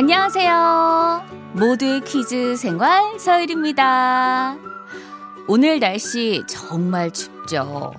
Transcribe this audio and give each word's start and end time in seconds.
안녕하세요. 0.00 1.24
모두의 1.54 2.02
퀴즈 2.02 2.54
생활 2.54 3.18
서율입니다. 3.18 4.56
오늘 5.48 5.80
날씨 5.80 6.44
정말 6.46 7.10
춥죠. 7.10 7.90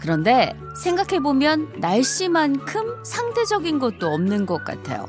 그런데 0.00 0.58
생각해보면 0.82 1.74
날씨만큼 1.76 3.04
상대적인 3.04 3.78
것도 3.78 4.08
없는 4.08 4.44
것 4.44 4.64
같아요. 4.64 5.06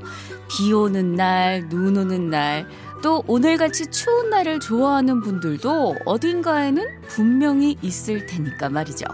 비 0.47 0.71
오는 0.73 1.15
날, 1.15 1.69
눈 1.69 1.97
오는 1.97 2.29
날, 2.29 2.67
또 3.01 3.23
오늘같이 3.25 3.89
추운 3.89 4.29
날을 4.29 4.59
좋아하는 4.59 5.21
분들도 5.21 5.95
어딘가에는 6.05 7.01
분명히 7.07 7.79
있을 7.81 8.27
테니까 8.27 8.69
말이죠. 8.69 9.07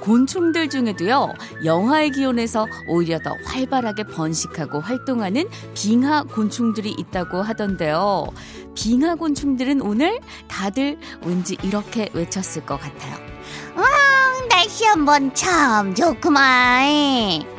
곤충들 0.00 0.68
중에도요, 0.68 1.32
영하의 1.64 2.10
기온에서 2.10 2.66
오히려 2.88 3.18
더 3.18 3.36
활발하게 3.44 4.04
번식하고 4.04 4.80
활동하는 4.80 5.48
빙하 5.74 6.22
곤충들이 6.24 6.94
있다고 6.98 7.42
하던데요. 7.42 8.26
빙하 8.74 9.14
곤충들은 9.14 9.80
오늘 9.80 10.20
다들 10.48 10.98
왠지 11.24 11.56
이렇게 11.62 12.10
외쳤을 12.12 12.66
것 12.66 12.78
같아요. 12.80 13.16
와, 13.76 13.84
날씨 14.48 14.84
한번 14.84 15.32
참 15.34 15.94
좋구만. 15.94 17.53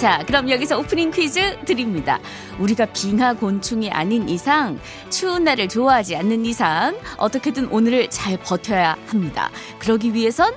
자, 0.00 0.24
그럼 0.26 0.48
여기서 0.48 0.78
오프닝 0.78 1.10
퀴즈 1.10 1.58
드립니다. 1.66 2.18
우리가 2.58 2.86
빙하 2.86 3.34
곤충이 3.34 3.90
아닌 3.90 4.30
이상, 4.30 4.80
추운 5.10 5.44
날을 5.44 5.68
좋아하지 5.68 6.16
않는 6.16 6.46
이상, 6.46 6.98
어떻게든 7.18 7.66
오늘을 7.66 8.08
잘 8.08 8.38
버텨야 8.38 8.96
합니다. 9.06 9.50
그러기 9.78 10.14
위해선, 10.14 10.54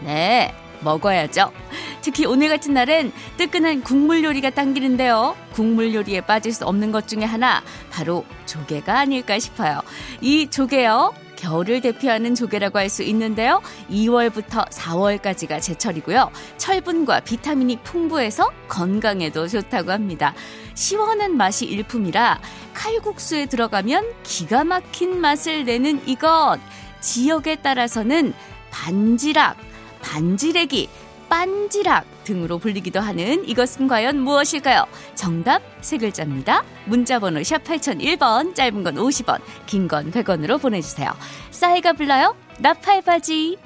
네, 0.00 0.54
먹어야죠. 0.80 1.52
특히 2.00 2.24
오늘 2.24 2.48
같은 2.48 2.72
날엔 2.72 3.12
뜨끈한 3.36 3.82
국물 3.82 4.24
요리가 4.24 4.48
당기는데요. 4.48 5.36
국물 5.52 5.92
요리에 5.92 6.22
빠질 6.22 6.54
수 6.54 6.64
없는 6.64 6.90
것 6.90 7.06
중에 7.06 7.24
하나, 7.24 7.62
바로 7.90 8.24
조개가 8.46 9.00
아닐까 9.00 9.38
싶어요. 9.38 9.82
이 10.22 10.48
조개요. 10.48 11.25
겨울을 11.36 11.80
대표하는 11.80 12.34
조개라고 12.34 12.78
할 12.78 12.86
수 12.86 13.02
있는데요. 13.02 13.60
2월부터 13.90 14.68
4월까지가 14.70 15.60
제철이고요. 15.60 16.30
철분과 16.56 17.20
비타민이 17.20 17.80
풍부해서 17.82 18.50
건강에도 18.68 19.48
좋다고 19.48 19.90
합니다. 19.90 20.34
시원한 20.74 21.36
맛이 21.36 21.66
일품이라 21.66 22.40
칼국수에 22.74 23.46
들어가면 23.46 24.04
기가 24.22 24.64
막힌 24.64 25.20
맛을 25.20 25.64
내는 25.64 26.00
이것. 26.06 26.58
지역에 27.00 27.56
따라서는 27.56 28.32
반지락, 28.70 29.56
반지래기, 30.00 30.88
빤지락 31.28 32.15
등으로 32.26 32.58
불리기도 32.58 33.00
하는 33.00 33.48
이것은 33.48 33.86
과연 33.88 34.18
무엇일까요? 34.18 34.84
정답 35.14 35.62
세 35.80 35.96
글자입니다. 35.96 36.64
문자번호 36.86 37.42
샵 37.42 37.62
8001번, 37.64 38.54
짧은 38.54 38.82
건 38.82 38.96
50원, 38.96 39.40
긴 39.66 39.86
건 39.88 40.10
100원으로 40.10 40.60
보내주세요. 40.60 41.10
싸이가 41.52 41.92
불러요? 41.94 42.34
나팔바지. 42.58 43.65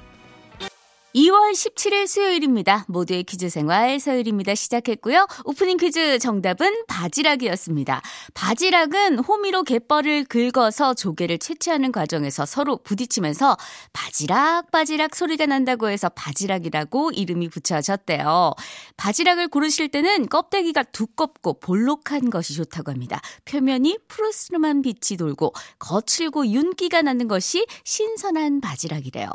2월 1.15 1.53
17일 1.53 2.07
수요일입니다. 2.07 2.85
모두의 2.87 3.25
퀴즈 3.25 3.49
생활 3.49 3.99
서율입니다. 3.99 4.55
시작했고요. 4.55 5.27
오프닝 5.45 5.77
퀴즈 5.77 6.21
정답은 6.21 6.85
바지락이었습니다. 6.87 8.01
바지락은 8.35 9.19
호미로 9.19 9.65
갯벌을 9.65 10.27
긁어서 10.27 10.95
조개를 10.95 11.39
채취하는 11.39 11.91
과정에서 11.91 12.47
서로 12.47 12.77
부딪히면서 12.77 13.57
바지락 13.93 14.71
바지락 14.71 15.17
소리가 15.17 15.47
난다고 15.47 15.89
해서 15.89 16.09
바지락이라고 16.11 17.11
이름이 17.11 17.49
붙여졌대요. 17.49 18.55
바지락을 18.97 19.49
고르실 19.49 19.89
때는 19.89 20.29
껍데기가 20.29 20.85
두껍고 20.85 21.59
볼록한 21.59 22.31
것이 22.31 22.55
좋다고 22.55 22.93
합니다. 22.93 23.21
표면이 23.47 23.99
푸르스름한 24.07 24.83
빛이 24.83 25.17
돌고 25.19 25.55
거칠고 25.81 26.47
윤기가 26.47 27.03
나는 27.03 27.27
것이 27.27 27.67
신선한 27.85 28.61
바지락이래요. 28.61 29.29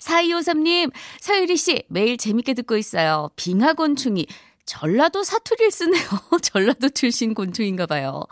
4253님 0.00 0.92
서유리 1.20 1.56
씨, 1.56 1.84
매일 1.88 2.16
재밌게 2.16 2.54
듣고 2.54 2.76
있어요. 2.76 3.30
빙하곤충이 3.36 4.26
전라도 4.64 5.22
사투리를 5.22 5.70
쓰네요. 5.70 6.04
전라도 6.42 6.88
출신 6.88 7.34
곤충인가 7.34 7.86
봐요. 7.86 8.24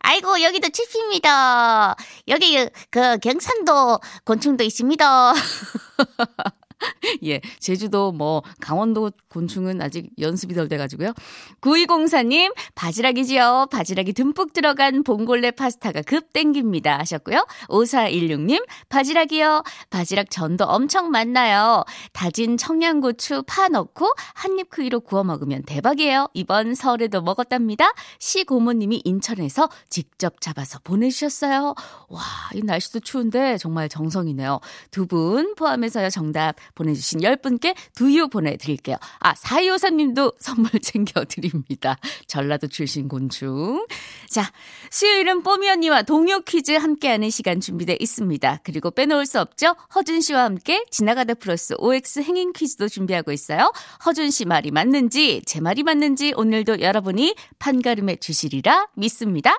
아이고, 0.00 0.42
여기도 0.42 0.68
칩입니다. 0.68 1.96
여기, 2.28 2.66
그, 2.90 3.18
경산도 3.18 4.00
곤충도 4.24 4.64
있습니다. 4.64 5.34
예, 7.24 7.40
제주도 7.58 8.12
뭐 8.12 8.42
강원도 8.60 9.10
곤충은 9.28 9.80
아직 9.82 10.10
연습이 10.18 10.54
덜 10.54 10.68
돼가지고요. 10.68 11.12
9204님, 11.60 12.54
바지락이지요. 12.74 13.66
바지락이 13.70 14.12
듬뿍 14.12 14.52
들어간 14.52 15.02
봉골레 15.02 15.52
파스타가 15.52 16.02
급 16.02 16.32
땡깁니다. 16.32 16.98
하셨고요. 16.98 17.46
5416님, 17.68 18.64
바지락이요. 18.88 19.62
바지락 19.90 20.30
전도 20.30 20.64
엄청 20.64 21.10
많나요. 21.10 21.84
다진 22.12 22.56
청양고추 22.56 23.44
파 23.46 23.68
넣고 23.68 24.12
한 24.34 24.50
입 24.58 24.68
크기로 24.68 25.00
구워 25.00 25.22
먹으면 25.24 25.62
대박이에요. 25.62 26.28
이번 26.34 26.74
설에도 26.74 27.22
먹었답니다. 27.22 27.92
시 28.18 28.44
고모님이 28.44 29.00
인천에서 29.04 29.68
직접 29.88 30.40
잡아서 30.40 30.78
보내주셨어요. 30.84 31.74
와, 32.08 32.20
이 32.54 32.60
날씨도 32.62 33.00
추운데 33.00 33.56
정말 33.58 33.88
정성이네요. 33.88 34.60
두 34.90 35.06
분 35.10 35.54
포함해서요. 35.56 36.08
정답 36.10 36.54
보내주신 36.74 37.20
10분께 37.20 37.74
두유 37.94 38.28
보내드릴게요. 38.28 38.96
아, 39.20 39.34
4253님도 39.34 40.34
선물 40.40 40.70
챙겨드립니다. 40.80 41.96
전라도 42.26 42.66
출신 42.68 43.08
곤충. 43.08 43.86
자, 44.28 44.50
수요일은 44.90 45.42
뽀미 45.42 45.68
언니와 45.68 46.02
동요 46.02 46.40
퀴즈 46.40 46.72
함께하는 46.72 47.30
시간 47.30 47.60
준비되어 47.60 47.96
있습니다. 47.98 48.60
그리고 48.62 48.90
빼놓을 48.90 49.26
수 49.26 49.40
없죠? 49.40 49.74
허준 49.94 50.20
씨와 50.20 50.44
함께 50.44 50.84
지나가다 50.90 51.34
플러스 51.34 51.74
OX 51.78 52.20
행인 52.20 52.52
퀴즈도 52.52 52.88
준비하고 52.88 53.32
있어요. 53.32 53.72
허준 54.04 54.30
씨 54.30 54.44
말이 54.44 54.70
맞는지, 54.70 55.42
제 55.46 55.60
말이 55.60 55.82
맞는지 55.82 56.32
오늘도 56.36 56.80
여러분이 56.80 57.34
판가름해 57.58 58.16
주시리라 58.16 58.88
믿습니다. 58.96 59.58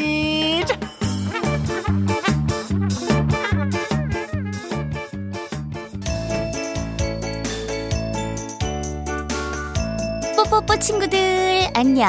뽀뽀뽀 10.61 10.79
친구들, 10.79 11.69
안녕, 11.73 12.05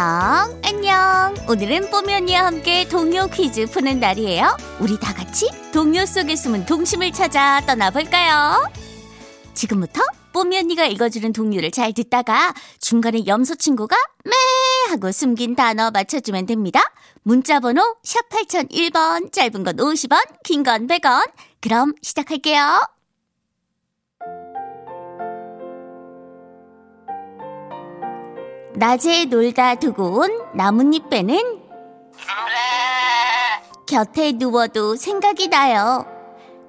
안녕. 0.64 1.34
오늘은 1.48 1.90
뽀미 1.90 2.12
언니와 2.14 2.46
함께 2.46 2.86
동요 2.88 3.26
퀴즈 3.28 3.66
푸는 3.66 4.00
날이에요. 4.00 4.56
우리 4.80 4.98
다 4.98 5.14
같이 5.14 5.48
동요 5.72 6.04
속에 6.04 6.34
숨은 6.36 6.66
동심을 6.66 7.12
찾아 7.12 7.60
떠나볼까요? 7.66 8.70
지금부터 9.54 10.00
뽀미 10.32 10.58
언니가 10.58 10.86
읽어주는 10.86 11.32
동요를 11.32 11.70
잘 11.70 11.92
듣다가 11.92 12.54
중간에 12.80 13.26
염소 13.26 13.54
친구가 13.54 13.96
매 14.24 14.32
하고 14.90 15.12
숨긴 15.12 15.54
단어 15.54 15.90
맞춰주면 15.90 16.46
됩니다. 16.46 16.80
문자 17.22 17.60
번호 17.60 17.82
샵 18.02 18.28
8001번, 18.28 19.32
짧은 19.32 19.62
건 19.64 19.76
50원, 19.76 20.18
긴 20.44 20.62
건 20.62 20.86
100원. 20.86 21.30
그럼 21.60 21.94
시작할게요. 22.02 22.80
낮에 28.82 29.26
놀다 29.26 29.76
두고 29.76 30.22
온 30.22 30.42
나뭇잎 30.54 31.08
배는 31.08 31.38
곁에 33.86 34.32
누워도 34.32 34.96
생각이 34.96 35.46
나요. 35.46 36.04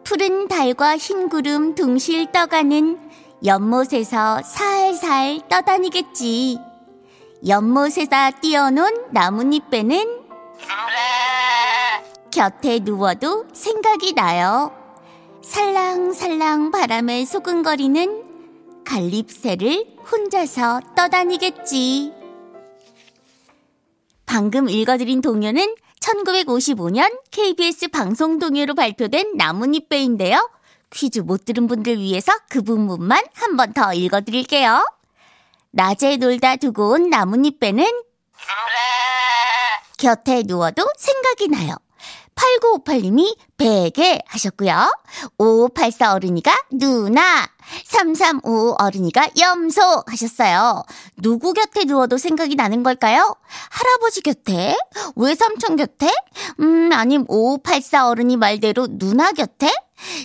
푸른 0.04 0.48
달과 0.48 0.98
흰 0.98 1.28
구름 1.28 1.74
둥실 1.74 2.32
떠가는 2.32 3.00
연못에서 3.44 4.44
살살 4.44 5.42
떠다니겠지. 5.50 6.60
연못에다 7.48 8.30
띄워놓은 8.30 9.06
나뭇잎 9.10 9.72
배는 9.72 10.22
곁에 12.30 12.78
누워도 12.84 13.48
생각이 13.54 14.14
나요. 14.14 14.72
살랑살랑 15.42 16.70
바람에 16.70 17.26
소근거리는 17.26 18.23
갈립새를 18.86 19.98
혼자서 20.12 20.82
떠다니겠지. 20.96 22.12
방금 24.26 24.70
읽어드린 24.70 25.22
동요는 25.22 25.76
1955년 26.00 27.20
KBS 27.32 27.90
방송 27.90 28.40
동요로 28.40 28.76
발표된 28.76 29.36
나뭇잎배인데요. 29.38 30.50
퀴즈 30.90 31.20
못 31.20 31.46
들은 31.46 31.68
분들 31.68 31.98
위해서 32.00 32.32
그 32.50 32.62
부분만 32.62 33.24
한 33.34 33.56
번 33.58 33.74
더 33.74 33.94
읽어드릴게요. 33.94 34.86
낮에 35.72 36.18
놀다 36.18 36.56
두고 36.58 36.90
온 36.92 37.10
나뭇잎배는 37.10 37.86
곁에 39.98 40.44
누워도 40.46 40.86
생각이 40.98 41.48
나요. 41.48 41.76
8958님이 42.36 43.38
베개 43.58 44.20
하셨고요. 44.28 44.92
5584 45.38 46.14
어른이가 46.14 46.56
누나, 46.72 47.48
335 47.86 48.76
어른이가 48.80 49.30
염소 49.40 50.04
하셨어요. 50.08 50.84
누구 51.22 51.54
곁에 51.54 51.86
누워도 51.86 52.18
생각이 52.18 52.56
나는 52.56 52.84
걸까요? 52.84 53.36
할아버지 53.70 54.22
곁에? 54.22 54.78
외삼촌 55.16 55.76
곁에? 55.76 56.14
음, 56.60 56.92
아님 56.94 57.26
5584 57.28 58.10
어른이 58.10 58.38
말대로 58.38 58.88
누나 58.90 59.32
곁에? 59.32 59.72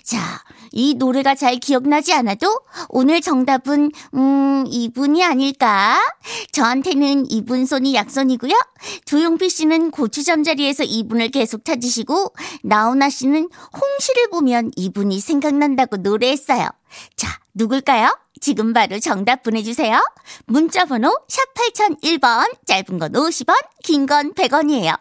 자, 0.04 0.43
이 0.72 0.94
노래가 0.94 1.34
잘 1.34 1.56
기억나지 1.56 2.12
않아도 2.14 2.60
오늘 2.88 3.20
정답은 3.20 3.90
음 4.14 4.64
이분이 4.68 5.24
아닐까? 5.24 5.98
저한테는 6.52 7.30
이분 7.30 7.66
손이 7.66 7.94
약손이고요. 7.94 8.52
조용필 9.04 9.50
씨는 9.50 9.90
고추 9.90 10.22
잠 10.24 10.42
자리에서 10.44 10.84
이분을 10.84 11.30
계속 11.30 11.64
찾으시고 11.64 12.32
나훈아 12.62 13.08
씨는 13.10 13.48
홍시를 13.80 14.30
보면 14.30 14.70
이분이 14.76 15.20
생각난다고 15.20 15.98
노래했어요. 15.98 16.68
자, 17.16 17.28
누굴까요? 17.54 18.16
지금 18.40 18.72
바로 18.72 18.98
정답 19.00 19.42
보내주세요. 19.42 20.00
문자번호 20.46 21.12
샵 21.28 21.42
8001번, 21.54 22.54
짧은 22.66 22.98
건 22.98 23.12
50원, 23.12 23.54
긴 23.82 24.06
건 24.06 24.32
100원이에요. 24.34 24.98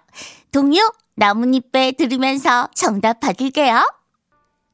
동요 0.51 0.81
나뭇잎배 1.15 1.93
들으면서 1.97 2.67
정답 2.75 3.19
받을게요. 3.19 3.85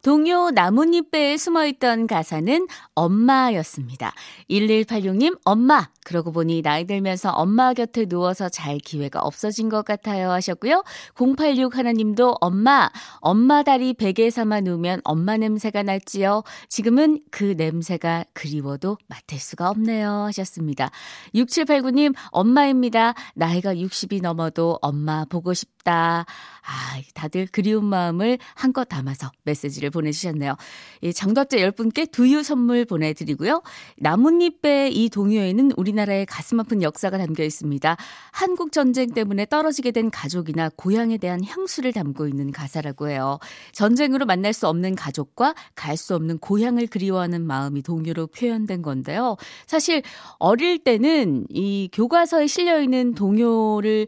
동요 0.03 0.51
나뭇잎배에 0.51 1.37
숨어있던 1.37 2.07
가사는 2.07 2.67
엄마였습니다. 2.93 4.13
1186님, 4.49 5.39
엄마. 5.45 5.87
그러고 6.03 6.33
보니 6.33 6.61
나이 6.61 6.85
들면서 6.85 7.31
엄마 7.31 7.73
곁에 7.73 8.05
누워서 8.05 8.49
잘 8.49 8.77
기회가 8.79 9.21
없어진 9.21 9.69
것 9.69 9.85
같아요 9.85 10.29
하셨고요. 10.31 10.83
086 11.15 11.77
하나님도 11.77 12.35
엄마, 12.41 12.89
엄마 13.19 13.63
다리 13.63 13.93
베개 13.93 14.29
삼아 14.29 14.59
누우면 14.59 14.99
엄마 15.05 15.37
냄새가 15.37 15.83
날지요. 15.83 16.43
지금은 16.67 17.21
그 17.31 17.55
냄새가 17.57 18.25
그리워도 18.33 18.97
맡을 19.07 19.39
수가 19.39 19.69
없네요 19.69 20.25
하셨습니다. 20.25 20.91
6789님, 21.33 22.13
엄마입니다. 22.31 23.13
나이가 23.35 23.73
60이 23.73 24.21
넘어도 24.21 24.79
엄마 24.81 25.23
보고 25.23 25.53
싶다. 25.53 26.25
아, 26.65 27.01
다들 27.13 27.47
그리운 27.51 27.85
마음을 27.85 28.37
한껏 28.55 28.87
담아서 28.87 29.31
메시지를 29.43 29.89
보내주셨네요. 29.89 30.55
이 31.01 31.13
장답자 31.13 31.57
10분께 31.57 32.11
두유 32.11 32.43
선물 32.43 32.85
보내드리고요. 32.85 33.61
나뭇잎배 33.97 34.89
이 34.89 35.09
동요에는 35.09 35.71
우리나라의 35.77 36.25
가슴 36.25 36.59
아픈 36.59 36.81
역사가 36.81 37.17
담겨 37.17 37.43
있습니다. 37.43 37.97
한국 38.31 38.71
전쟁 38.71 39.11
때문에 39.13 39.45
떨어지게 39.45 39.91
된 39.91 40.09
가족이나 40.11 40.69
고향에 40.75 41.17
대한 41.17 41.43
향수를 41.43 41.93
담고 41.93 42.27
있는 42.27 42.51
가사라고 42.51 43.09
해요. 43.09 43.39
전쟁으로 43.71 44.25
만날 44.25 44.53
수 44.53 44.67
없는 44.67 44.95
가족과 44.95 45.55
갈 45.75 45.93
수 46.03 46.15
없는 46.15 46.39
고향을 46.39 46.87
그리워하는 46.87 47.45
마음이 47.45 47.81
동요로 47.81 48.27
표현된 48.27 48.81
건데요. 48.81 49.37
사실 49.67 50.01
어릴 50.37 50.79
때는 50.79 51.45
이 51.49 51.89
교과서에 51.93 52.47
실려 52.47 52.81
있는 52.81 53.13
동요를 53.13 54.07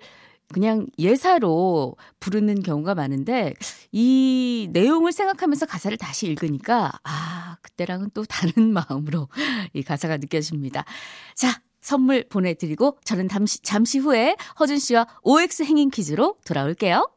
그냥 0.54 0.88
예사로 1.00 1.96
부르는 2.20 2.62
경우가 2.62 2.96
많은데 2.96 3.54
이 3.92 4.70
내용을 4.72 5.12
생각하면서 5.12 5.66
가사를 5.66 5.98
다시 5.98 6.28
읽으니까 6.28 6.92
아 7.04 7.58
그때랑은 7.62 8.12
또 8.14 8.24
다른 8.26 8.72
마음으로 8.74 9.28
이 9.74 9.84
가사가 9.84 10.18
느껴집니다. 10.18 10.86
자 11.34 11.62
선물 11.82 12.28
보내드리고 12.28 12.98
저는 13.04 13.28
잠시, 13.30 13.62
잠시 13.62 14.00
후에 14.00 14.36
허준 14.60 14.80
씨와 14.80 15.08
OX 15.24 15.64
행인 15.64 15.90
퀴즈로 15.90 16.38
돌아올게요. 16.46 17.10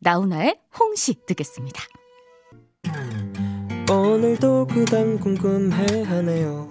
나훈아의 0.00 0.58
홍시 0.78 1.14
듣겠습니다. 1.26 1.82
오늘도 3.90 4.68
그단 4.68 5.18
궁금해하네요 5.18 6.68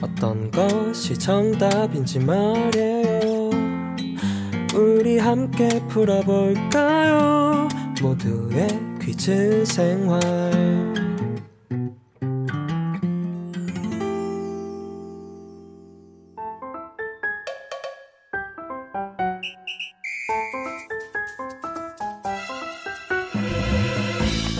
어떤 0.00 0.50
것이 0.50 1.18
정답인지 1.18 2.18
말이에요 2.18 3.31
우리 4.74 5.18
함께 5.18 5.68
풀어볼까요 5.88 7.68
모두의 8.00 8.68
퀴즈 9.00 9.64
생활 9.66 10.20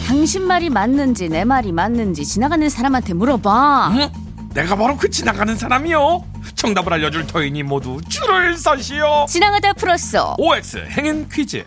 당신 0.06 0.46
말이 0.46 0.70
맞는지 0.70 1.28
내 1.28 1.44
말이 1.44 1.72
맞는지 1.72 2.24
지나가는 2.24 2.68
사람한테 2.68 3.12
물어봐. 3.14 3.92
응? 3.96 4.08
내가 4.54 4.76
바로 4.76 4.96
그 4.96 5.10
지나가는 5.10 5.56
사람이요. 5.56 6.31
정답을 6.62 6.92
알려줄 6.92 7.26
터이니 7.26 7.64
모두 7.64 8.00
줄을 8.08 8.56
서시오. 8.56 9.26
지나가다 9.28 9.72
풀었어. 9.72 10.36
OX 10.38 10.86
행인 10.90 11.28
퀴즈. 11.28 11.64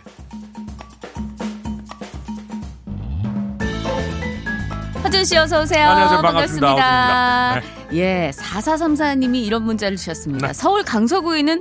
허준 5.04 5.24
씨 5.26 5.36
어서 5.36 5.60
오세요. 5.60 5.90
안녕하세요. 5.90 6.22
반갑습니다. 6.22 6.74
반갑습니다. 6.74 7.76
예, 7.92 8.30
4434님이 8.34 9.44
이런 9.44 9.64
문자를 9.64 9.98
주셨습니다. 9.98 10.46
네. 10.46 10.52
서울 10.54 10.82
강서구에 10.82 11.40
있는 11.40 11.60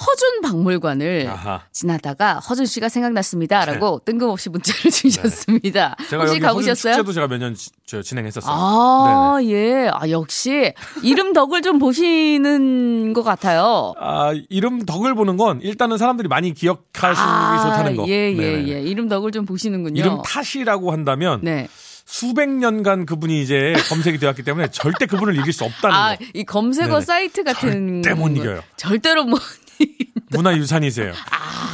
허준 0.00 0.40
박물관을 0.42 1.28
아하. 1.28 1.62
지나다가 1.72 2.34
허준 2.38 2.66
씨가 2.66 2.88
생각났습니다라고 2.88 4.02
뜬금없이 4.04 4.48
문자를 4.48 4.90
주셨습니다. 4.92 5.96
네. 5.98 6.08
제가 6.08 6.24
혹시 6.24 6.38
가보셨어요? 6.40 6.94
축제도 6.94 7.12
제가 7.12 7.26
몇 7.26 7.38
년 7.38 7.56
진행했었어요. 8.02 8.54
아, 8.54 9.38
예. 9.42 9.88
아, 9.92 10.08
역시 10.10 10.72
이름 11.02 11.32
덕을 11.32 11.62
좀 11.62 11.78
보시는 11.78 13.12
것 13.12 13.22
같아요. 13.22 13.94
아, 13.98 14.32
이름 14.48 14.84
덕을 14.84 15.14
보는 15.14 15.36
건 15.36 15.60
일단은 15.62 15.98
사람들이 15.98 16.28
많이 16.28 16.52
기억하시기 16.54 17.26
좋다는 17.62 17.96
거. 17.96 18.06
예, 18.08 18.30
예, 18.32 18.34
네네. 18.36 18.68
예. 18.68 18.80
이름 18.82 19.08
덕을 19.08 19.32
좀 19.32 19.46
보시는군요. 19.46 19.98
이름 20.00 20.22
탓이라고 20.22 20.92
한다면 20.92 21.40
네. 21.42 21.68
수백 22.04 22.48
년간 22.48 23.04
그분이 23.04 23.42
이제 23.42 23.74
검색이 23.88 24.18
되었기 24.18 24.42
때문에 24.42 24.68
절대 24.70 25.04
그분을 25.06 25.36
이길 25.38 25.52
수 25.52 25.64
없다는 25.64 25.94
아, 25.96 26.16
거. 26.16 26.24
이 26.34 26.44
검색어 26.44 26.86
네네. 26.88 27.00
사이트 27.02 27.44
같은 27.44 28.02
절대 28.02 28.18
못 28.18 28.28
거. 28.28 28.30
이겨요. 28.40 28.62
절대로 28.76 29.24
못 29.24 29.38
문화유산이세요. 30.30 31.12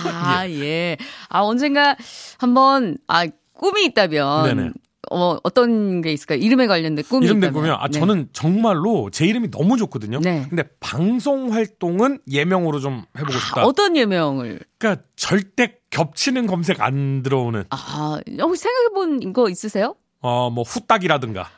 아, 0.06 0.48
예. 0.48 0.96
아, 1.28 1.40
언젠가 1.40 1.96
한번, 2.38 2.98
아, 3.08 3.24
꿈이 3.52 3.84
있다면. 3.86 4.44
네네. 4.56 4.70
어, 5.10 5.36
어떤 5.42 6.00
게 6.00 6.12
있을까요? 6.12 6.38
이름에 6.38 6.66
관련된 6.66 7.04
꿈이 7.04 7.26
이름 7.26 7.36
있다면. 7.38 7.52
된 7.52 7.62
거면 7.62 7.76
아 7.78 7.88
네. 7.88 7.98
저는 8.00 8.30
정말로 8.32 9.10
제 9.10 9.26
이름이 9.26 9.50
너무 9.50 9.76
좋거든요. 9.76 10.18
네. 10.20 10.46
근데 10.48 10.64
방송 10.80 11.52
활동은 11.52 12.20
예명으로 12.30 12.80
좀 12.80 13.04
해보고 13.18 13.38
싶다. 13.38 13.60
아, 13.60 13.64
어떤 13.64 13.96
예명을? 13.98 14.60
그러니까 14.78 15.02
절대 15.14 15.76
겹치는 15.90 16.46
검색 16.46 16.80
안 16.80 17.22
들어오는 17.22 17.64
아, 17.68 18.18
혹시 18.40 18.62
생각해본 18.62 19.34
거 19.34 19.50
있으세요? 19.50 19.94
어 20.22 20.48
뭐 20.50 20.64
후딱이라든가 20.64 21.50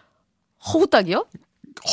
허우딱이요? 0.67 1.25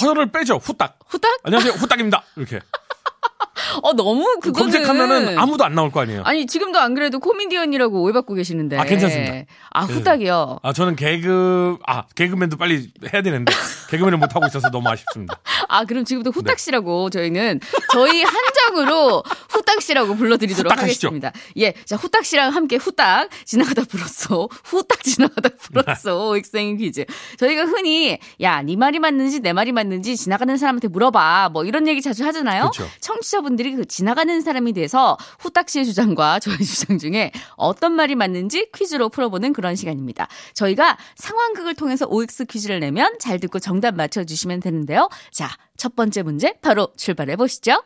허를 0.01 0.31
빼죠. 0.31 0.55
후딱. 0.57 0.97
후딱? 1.07 1.39
안녕하세요. 1.43 1.73
후딱입니다. 1.73 2.23
이렇게 2.35 2.59
어, 3.81 3.93
너무 3.93 4.39
그거는. 4.41 4.71
검색하면은 4.71 5.37
아무도 5.37 5.63
안 5.63 5.75
나올 5.75 5.91
거 5.91 6.01
아니에요. 6.01 6.23
아니, 6.25 6.45
지금도 6.45 6.79
안 6.79 6.93
그래도 6.93 7.19
코미디언이라고 7.19 8.01
오해받고 8.01 8.33
계시는데. 8.35 8.77
아, 8.77 8.83
괜찮습니다. 8.83 9.45
아, 9.71 9.83
후딱이요. 9.83 10.59
아 10.61 10.73
저는 10.73 10.95
개그 10.95 11.77
아 11.85 12.03
개그맨도 12.15 12.57
빨리 12.57 12.89
해야 13.13 13.21
되는데 13.21 13.53
개그맨을 13.89 14.17
못 14.17 14.35
하고 14.35 14.45
있어서 14.47 14.69
너무 14.69 14.89
아쉽습니다. 14.89 15.39
아, 15.69 15.85
그럼 15.85 16.05
지금부터 16.05 16.31
네. 16.31 16.39
후딱 16.39 16.59
씨라고 16.59 17.09
저희는 17.09 17.59
저희 17.91 18.23
한정으로 18.23 19.23
후딱 19.49 19.81
씨라고 19.81 20.15
불러드리도록 20.15 20.71
후딱 20.71 20.83
하시죠. 20.83 21.07
하겠습니다. 21.07 21.31
예. 21.57 21.73
자, 21.85 21.95
후딱 21.95 22.25
씨랑 22.25 22.53
함께 22.53 22.75
후딱 22.75 23.29
지나가다 23.45 23.83
불었어. 23.85 24.47
후딱 24.63 25.03
지나가다 25.03 25.49
네. 25.49 25.55
불었어. 25.57 26.37
엑생 26.37 26.77
퀴즈. 26.77 27.05
저희가 27.37 27.63
흔히 27.65 28.17
야, 28.41 28.61
네 28.61 28.75
말이 28.75 28.99
맞는지 28.99 29.39
내 29.39 29.53
말이 29.53 29.71
맞는지 29.71 30.15
지나가는 30.17 30.55
사람한테 30.57 30.87
물어봐. 30.87 31.49
뭐 31.53 31.65
이런 31.65 31.87
얘기 31.87 32.01
자주 32.01 32.25
하잖아요. 32.25 32.69
그렇죠. 32.71 32.89
청취자분들 32.99 33.52
여러분들이 33.53 33.75
그 33.75 33.85
지나가는 33.85 34.41
사람이 34.41 34.73
돼서 34.73 35.17
후딱 35.39 35.69
씨의 35.69 35.85
주장과 35.85 36.39
저의 36.39 36.57
주장 36.65 36.97
중에 36.97 37.31
어떤 37.55 37.93
말이 37.93 38.15
맞는지 38.15 38.69
퀴즈로 38.75 39.09
풀어보는 39.09 39.53
그런 39.53 39.75
시간입니다. 39.75 40.27
저희가 40.53 40.97
상황극을 41.15 41.75
통해서 41.75 42.05
OX 42.07 42.45
퀴즈를 42.45 42.79
내면 42.79 43.17
잘 43.19 43.39
듣고 43.39 43.59
정답 43.59 43.95
맞춰주시면 43.95 44.59
되는데요. 44.59 45.09
자, 45.31 45.49
첫 45.77 45.95
번째 45.95 46.23
문제 46.23 46.53
바로 46.61 46.89
출발해 46.97 47.35
보시죠. 47.35 47.81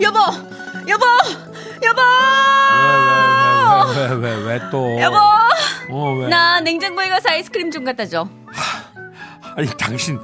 여보, 0.00 0.18
여보, 0.88 1.04
여보, 1.82 2.00
왜 3.96 4.08
왜 4.08 4.34
왜왜 4.36 4.60
또? 4.70 5.00
여보. 5.00 5.16
어 5.90 6.14
왜? 6.18 6.28
나 6.28 6.60
냉장고에 6.60 7.08
가서 7.08 7.28
아이스크림 7.30 7.70
좀 7.70 7.84
갖다 7.84 8.06
줘. 8.06 8.28
아니 9.56 9.68
당신 9.78 10.18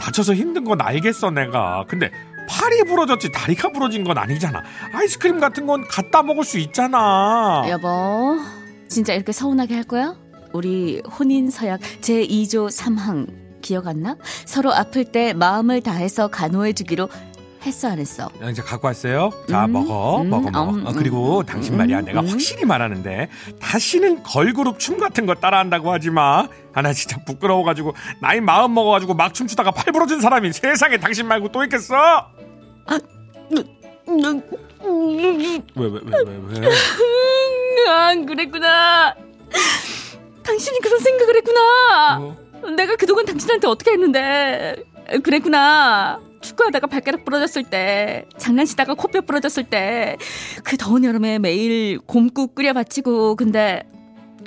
다쳐서 0.00 0.34
힘든 0.34 0.64
건 0.64 0.80
알겠어 0.80 1.30
내가. 1.30 1.84
근데 1.88 2.10
팔이 2.48 2.84
부러졌지 2.84 3.32
다리가 3.32 3.70
부러진 3.70 4.04
건 4.04 4.18
아니잖아. 4.18 4.62
아이스크림 4.92 5.40
같은 5.40 5.66
건 5.66 5.86
갖다 5.88 6.22
먹을 6.22 6.44
수 6.44 6.58
있잖아. 6.58 7.64
여보, 7.68 8.38
진짜 8.88 9.14
이렇게 9.14 9.32
서운하게 9.32 9.74
할 9.74 9.84
거야? 9.84 10.14
우리 10.52 11.00
혼인 11.18 11.50
서약 11.50 11.80
제 12.00 12.24
2조 12.26 12.68
3항 12.70 13.44
기억 13.62 13.86
안 13.86 14.02
나? 14.02 14.16
서로 14.44 14.74
아플 14.74 15.04
때 15.04 15.32
마음을 15.32 15.80
다해서 15.80 16.28
간호해 16.28 16.74
주기로 16.74 17.08
했어 17.64 17.88
안 17.88 17.98
했어? 17.98 18.28
야, 18.42 18.50
이제 18.50 18.62
갖고 18.62 18.86
왔어요. 18.86 19.30
자 19.48 19.64
음, 19.64 19.72
먹어 19.72 20.20
음, 20.22 20.30
먹어 20.30 20.50
먹어. 20.50 20.70
음, 20.70 20.86
어, 20.86 20.92
그리고 20.92 21.40
음, 21.40 21.46
당신 21.46 21.74
음, 21.74 21.78
말이야 21.78 22.02
내가 22.02 22.20
음. 22.20 22.28
확실히 22.28 22.64
말하는데 22.64 23.28
다시는 23.60 24.22
걸그룹 24.22 24.78
춤 24.78 24.98
같은 24.98 25.26
거 25.26 25.34
따라한다고 25.34 25.92
하지 25.92 26.10
마. 26.10 26.46
아나 26.74 26.92
진짜 26.92 27.18
부끄러워가지고 27.24 27.94
나이 28.20 28.40
마음 28.40 28.74
먹어가지고 28.74 29.14
막 29.14 29.32
춤추다가 29.32 29.70
팔 29.70 29.92
부러진 29.92 30.20
사람이 30.20 30.52
세상에 30.52 30.98
당신 30.98 31.26
말고 31.26 31.48
또 31.52 31.62
있겠어? 31.64 31.94
왜왜왜 35.76 36.00
왜 36.26 36.60
왜? 36.60 36.68
아, 37.88 38.14
그랬구나. 38.14 39.14
당신이 40.42 40.78
그런 40.80 40.98
생각을 41.00 41.36
했구나. 41.36 42.18
어? 42.20 42.36
내가 42.76 42.96
그동안 42.96 43.24
당신한테 43.24 43.66
어떻게 43.66 43.92
했는데. 43.92 44.76
그랬구나. 45.22 46.20
축구하다가 46.44 46.86
발가락 46.86 47.24
부러졌을 47.24 47.64
때, 47.64 48.26
장난치다가 48.38 48.94
코뼈 48.94 49.22
부러졌을 49.22 49.64
때, 49.64 50.16
그 50.62 50.76
더운 50.76 51.02
여름에 51.04 51.38
매일 51.38 51.98
곰국 52.06 52.54
끓여 52.54 52.72
바치고, 52.72 53.36
근데, 53.36 53.82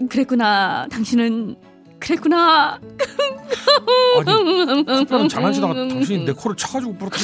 그랬구나. 0.10 0.88
당신은, 0.92 1.56
그랬구나. 2.00 2.80
아니 4.20 4.86
코뼈는 4.86 5.30
장난치다가 5.30 5.74
당신이 5.74 6.26
내 6.26 6.32
코를 6.32 6.56
쳐가지고 6.56 6.94
부러뜨리. 6.96 7.24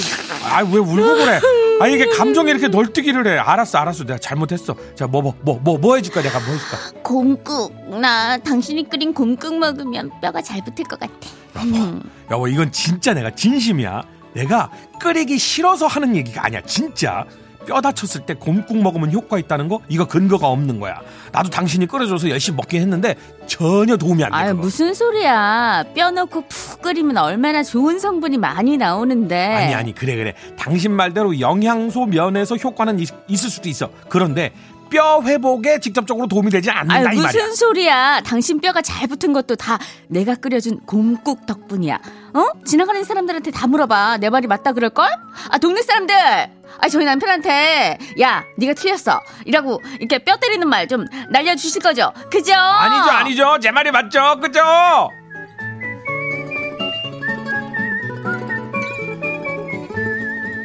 아왜 0.50 0.78
울고 0.80 0.96
그래? 0.96 1.40
아 1.80 1.88
이게 1.88 2.08
감정이 2.08 2.50
이렇게 2.50 2.70
널뛰기를 2.70 3.28
해. 3.28 3.38
알았어 3.38 3.78
알았어 3.78 4.04
내가 4.06 4.18
잘못했어. 4.18 4.76
자 4.96 5.06
뭐 5.06 5.22
뭐 5.22 5.34
뭐 5.46 5.60
뭐 5.64 5.78
뭐 5.78 5.96
해줄까 5.98 6.24
내가 6.24 6.40
뭐 6.40 6.48
해줄까? 6.54 7.02
곰국. 7.04 7.72
나 8.00 8.38
당신이 8.38 8.90
끓인 8.90 9.14
곰국 9.14 9.60
먹으면 9.60 10.10
뼈가 10.22 10.42
잘 10.42 10.62
붙을 10.64 10.88
것 10.90 11.00
같아. 11.00 11.14
음. 11.58 12.02
여보 12.32 12.48
이건 12.48 12.72
진짜 12.72 13.14
내가 13.14 13.30
진심이야. 13.30 14.02
내가 14.34 14.70
끓이기 15.00 15.38
싫어서 15.38 15.88
하는 15.88 16.16
얘기가 16.16 16.46
아니야 16.46 16.62
진짜. 16.62 17.26
뼈 17.66 17.80
다쳤을 17.80 18.26
때 18.26 18.34
곰국 18.34 18.76
먹으면 18.82 19.14
효과 19.14 19.40
있다는 19.40 19.70
거 19.70 19.80
이거 19.88 20.06
근거가 20.06 20.48
없는 20.48 20.82
거야. 20.82 21.00
나도 21.32 21.50
당신이 21.50 21.86
끓여줘서 21.88 22.30
열심히 22.30 22.58
먹긴 22.58 22.82
했는데 22.82 23.16
전혀 23.48 23.96
도움이 23.96 24.22
안 24.22 24.32
돼. 24.32 24.36
아유, 24.36 24.50
그거. 24.52 24.64
무슨 24.64 24.94
소리야. 24.94 25.86
뼈 25.96 26.12
넣고 26.12 26.42
푹 26.50 26.82
끓이면 26.82 27.16
얼마나 27.16 27.64
좋은 27.64 28.00
성분이 28.00 28.38
많이 28.38 28.76
나오는데. 28.76 29.56
아니 29.56 29.74
아니 29.76 29.96
그래 29.96 30.18
그래 30.18 30.34
당신 30.58 30.92
말대로 30.92 31.40
영양소 31.40 32.06
면에서 32.06 32.58
효과는 32.58 33.00
있, 33.00 33.08
있을 33.30 33.50
수도 33.50 33.70
있어 33.70 33.90
그런데 34.10 34.52
뼈 34.94 35.22
회복에 35.24 35.80
직접적으로 35.80 36.28
도움이 36.28 36.52
되지 36.52 36.70
않는다 36.70 36.96
아유, 37.10 37.18
이 37.18 37.22
무슨 37.22 37.24
말이야 37.40 37.54
소리야. 37.56 38.22
당신 38.24 38.62
뼈가 38.62 38.82
잘 38.84 39.08
붙은 39.08 39.34
것도 39.34 39.56
다 39.56 39.80
내가 40.08 40.36
끓여준 40.36 40.82
곰국 40.86 41.48
덕분이야. 41.48 42.00
어? 42.36 42.46
지나가는 42.64 43.04
사람들한테 43.04 43.50
다 43.50 43.66
물어봐. 43.66 44.18
내 44.18 44.30
말이 44.30 44.46
맞다 44.46 44.74
그럴 44.74 44.92
걸? 44.92 45.08
아, 45.50 45.58
동네 45.58 45.82
사람들! 45.82 46.16
아, 46.16 46.90
저희 46.90 47.06
남편한테, 47.06 47.98
야, 48.22 48.44
네가 48.58 48.74
틀렸어. 48.74 49.20
이라고, 49.46 49.82
이렇게 50.00 50.20
뼈 50.24 50.36
때리는 50.38 50.68
말 50.68 50.88
좀 50.88 51.06
날려주실 51.30 51.82
거죠? 51.82 52.12
그죠? 52.30 52.54
아니죠 52.54 53.10
아니죠 53.10 53.60
제 53.62 53.72
말이 53.72 53.90
맞죠 53.90 54.38
그죠 54.42 54.60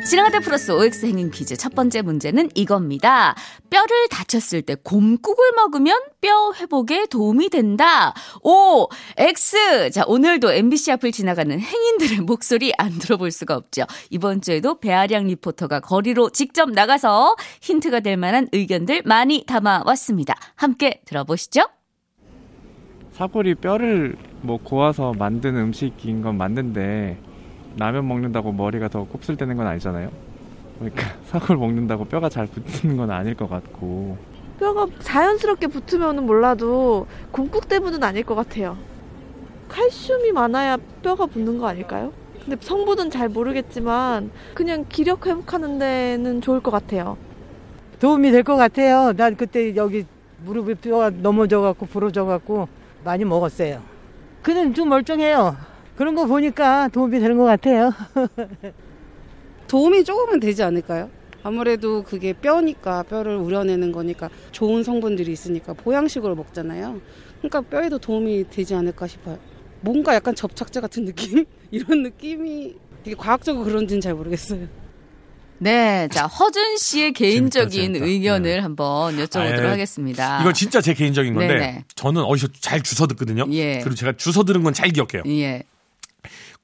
지나가다 0.08 0.40
플러스 0.40 0.72
OX 0.72 1.04
행인 1.04 1.30
퀴즈 1.30 1.54
첫 1.54 1.74
번째 1.74 2.00
문제는 2.00 2.48
이겁니다. 2.54 3.34
뼈를 3.68 4.08
다쳤을 4.08 4.62
때 4.62 4.74
곰국을 4.74 5.52
먹으면 5.54 6.00
뼈 6.22 6.54
회복에 6.54 7.04
도움이 7.10 7.50
된다. 7.50 8.14
O, 8.42 8.88
X. 9.18 9.90
자, 9.90 10.04
오늘도 10.06 10.50
MBC 10.50 10.92
앞을 10.92 11.12
지나가는 11.12 11.60
행인들의 11.60 12.20
목소리 12.22 12.72
안 12.78 12.98
들어볼 12.98 13.30
수가 13.30 13.54
없죠. 13.54 13.82
이번 14.08 14.40
주에도 14.40 14.80
배아량 14.80 15.26
리포터가 15.26 15.80
거리로 15.80 16.30
직접 16.30 16.70
나가서 16.70 17.36
힌트가 17.60 18.00
될 18.00 18.16
만한 18.16 18.48
의견들 18.52 19.02
많이 19.04 19.44
담아왔습니다. 19.46 20.34
함께 20.54 21.02
들어보시죠. 21.04 21.68
사골이 23.12 23.56
뼈를 23.56 24.16
뭐 24.40 24.56
고아서 24.56 25.12
만든 25.12 25.54
음식인 25.56 26.22
건 26.22 26.38
맞는데 26.38 27.27
라면 27.78 28.06
먹는다고 28.08 28.52
머리가 28.52 28.88
더 28.88 29.04
곱슬되는 29.04 29.56
건 29.56 29.66
아니잖아요. 29.66 30.10
그러니까 30.78 31.02
사골 31.26 31.56
먹는다고 31.56 32.04
뼈가 32.04 32.28
잘 32.28 32.46
붙는 32.46 32.96
건 32.96 33.10
아닐 33.10 33.34
것 33.34 33.48
같고 33.48 34.16
뼈가 34.58 34.86
자연스럽게 35.00 35.68
붙으면 35.68 36.26
몰라도 36.26 37.06
곰국 37.30 37.68
때문은 37.68 38.02
아닐 38.02 38.24
것 38.24 38.34
같아요. 38.34 38.76
칼슘이 39.68 40.32
많아야 40.32 40.76
뼈가 41.02 41.26
붙는 41.26 41.58
거 41.58 41.68
아닐까요? 41.68 42.12
근데 42.44 42.56
성분은 42.60 43.10
잘 43.10 43.28
모르겠지만 43.28 44.30
그냥 44.54 44.84
기력 44.88 45.26
회복하는 45.26 45.78
데는 45.78 46.40
좋을 46.40 46.60
것 46.60 46.70
같아요. 46.70 47.16
도움이 48.00 48.30
될 48.30 48.42
것 48.42 48.56
같아요. 48.56 49.12
난 49.12 49.36
그때 49.36 49.76
여기 49.76 50.06
무릎에 50.44 50.74
뼈가 50.74 51.10
넘어져갖고 51.10 51.86
부러져갖고 51.86 52.68
많이 53.04 53.24
먹었어요. 53.24 53.82
그는 54.42 54.72
좀 54.72 54.88
멀쩡해요. 54.88 55.56
그런 55.98 56.14
거 56.14 56.26
보니까 56.26 56.86
도움이 56.92 57.18
되는 57.18 57.36
것 57.36 57.42
같아요. 57.42 57.92
도움이 59.66 60.04
조금은 60.04 60.38
되지 60.38 60.62
않을까요? 60.62 61.10
아무래도 61.42 62.04
그게 62.04 62.32
뼈니까 62.32 63.02
뼈를 63.02 63.36
우려내는 63.36 63.90
거니까 63.90 64.30
좋은 64.52 64.84
성분들이 64.84 65.32
있으니까 65.32 65.72
보양식으로 65.72 66.36
먹잖아요. 66.36 67.00
그러니까 67.38 67.60
뼈에도 67.62 67.98
도움이 67.98 68.48
되지 68.48 68.76
않을까 68.76 69.08
싶어요. 69.08 69.40
뭔가 69.80 70.14
약간 70.14 70.36
접착제 70.36 70.80
같은 70.80 71.04
느낌? 71.04 71.44
이런 71.72 72.04
느낌이 72.04 72.76
되게 73.02 73.16
과학적으로 73.16 73.64
그런지는 73.64 74.00
잘 74.00 74.14
모르겠어요. 74.14 74.68
네, 75.58 76.06
자 76.12 76.26
허준 76.28 76.76
씨의 76.76 77.12
개인적인 77.12 77.94
재밌다. 77.94 78.06
의견을 78.06 78.42
네. 78.50 78.58
한번 78.60 79.16
여쭤보도록 79.16 79.64
아, 79.66 79.70
하겠습니다. 79.72 80.40
이거 80.42 80.52
진짜 80.52 80.80
제 80.80 80.94
개인적인 80.94 81.34
건데 81.34 81.48
네네. 81.54 81.84
저는 81.96 82.22
어디서 82.22 82.46
잘 82.60 82.80
주워 82.84 83.08
듣거든요 83.08 83.44
예. 83.50 83.80
그리고 83.80 83.96
제가 83.96 84.12
주워 84.16 84.44
들은 84.44 84.62
건 84.62 84.72
잘 84.72 84.90
기억해요 84.90 85.24
예, 85.26 85.64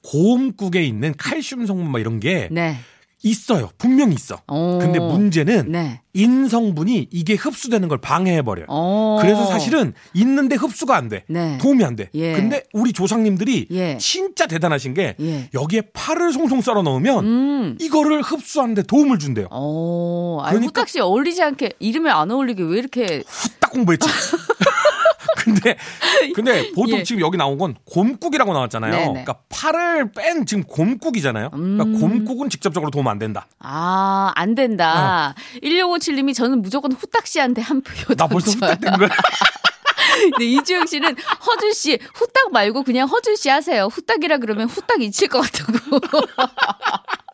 고음국에 0.05 0.83
있는 0.83 1.13
칼슘 1.17 1.65
성분 1.65 1.89
막 1.91 1.99
이런 1.99 2.19
게 2.19 2.47
네. 2.51 2.77
있어요 3.23 3.71
분명히 3.79 4.13
있어 4.13 4.39
오. 4.47 4.77
근데 4.77 4.99
문제는 4.99 5.71
네. 5.71 6.01
인성분이 6.13 7.07
이게 7.11 7.33
흡수되는 7.33 7.87
걸 7.87 7.97
방해해버려요 7.97 8.67
어. 8.69 9.17
그래서 9.19 9.45
사실은 9.47 9.93
있는데 10.13 10.55
흡수가 10.55 10.95
안 10.95 11.09
돼. 11.09 11.23
네. 11.27 11.57
도움이 11.57 11.83
안 11.83 11.95
돼. 11.95 12.09
예. 12.13 12.33
근데 12.33 12.63
우리 12.71 12.93
조상님들이 12.93 13.67
예. 13.71 13.97
진짜 13.99 14.45
대단하신 14.45 14.93
게 14.93 15.15
예. 15.19 15.49
여기에 15.55 15.89
파를 15.93 16.31
송송 16.33 16.61
썰어 16.61 16.83
넣으면 16.83 17.25
음. 17.25 17.77
이거를 17.81 18.21
흡수하는데 18.21 18.83
도움을 18.83 19.17
준대요. 19.17 19.47
어, 19.49 20.39
아, 20.43 20.49
그러니까- 20.51 20.67
후딱 20.67 20.89
씨 20.89 20.99
어울리지 20.99 21.41
않게 21.41 21.71
이름에 21.79 22.11
안 22.11 22.29
어울리게 22.29 22.61
왜 22.63 22.77
이렇게 22.77 23.23
딱 23.59 23.71
공부했지. 23.71 24.07
근데 25.45 25.77
근데 26.35 26.71
보통 26.73 26.99
예. 26.99 27.03
지금 27.03 27.21
여기 27.21 27.37
나온 27.37 27.57
건 27.57 27.75
곰국이라고 27.85 28.51
나왔잖아요. 28.53 28.91
네네. 28.91 29.05
그러니까 29.07 29.37
파를 29.49 30.11
뺀 30.11 30.45
지금 30.45 30.63
곰국이잖아요. 30.63 31.51
그러니까 31.51 31.83
음. 31.83 31.99
곰국은 31.99 32.49
직접적으로 32.49 32.91
도움 32.91 33.07
안 33.07 33.19
된다. 33.19 33.47
아, 33.59 34.31
안 34.35 34.55
된다. 34.55 35.35
1657님이 35.63 36.33
저는 36.35 36.61
무조건 36.61 36.91
후딱 36.91 37.27
씨한테 37.27 37.61
한 37.61 37.81
표. 37.81 38.13
어. 38.13 38.15
나 38.15 38.27
벌써. 38.27 38.51
후딱 38.51 38.81
된 38.81 38.93
거야. 38.93 39.09
네, 40.39 40.45
이주영 40.45 40.85
씨는 40.87 41.15
허준 41.45 41.73
씨, 41.73 41.99
후딱 42.13 42.51
말고 42.51 42.83
그냥 42.83 43.07
허준 43.07 43.35
씨 43.35 43.49
하세요. 43.49 43.85
후딱이라 43.85 44.37
그러면 44.39 44.67
후딱 44.67 45.01
잊힐 45.01 45.27
것 45.27 45.41
같다고. 45.41 45.99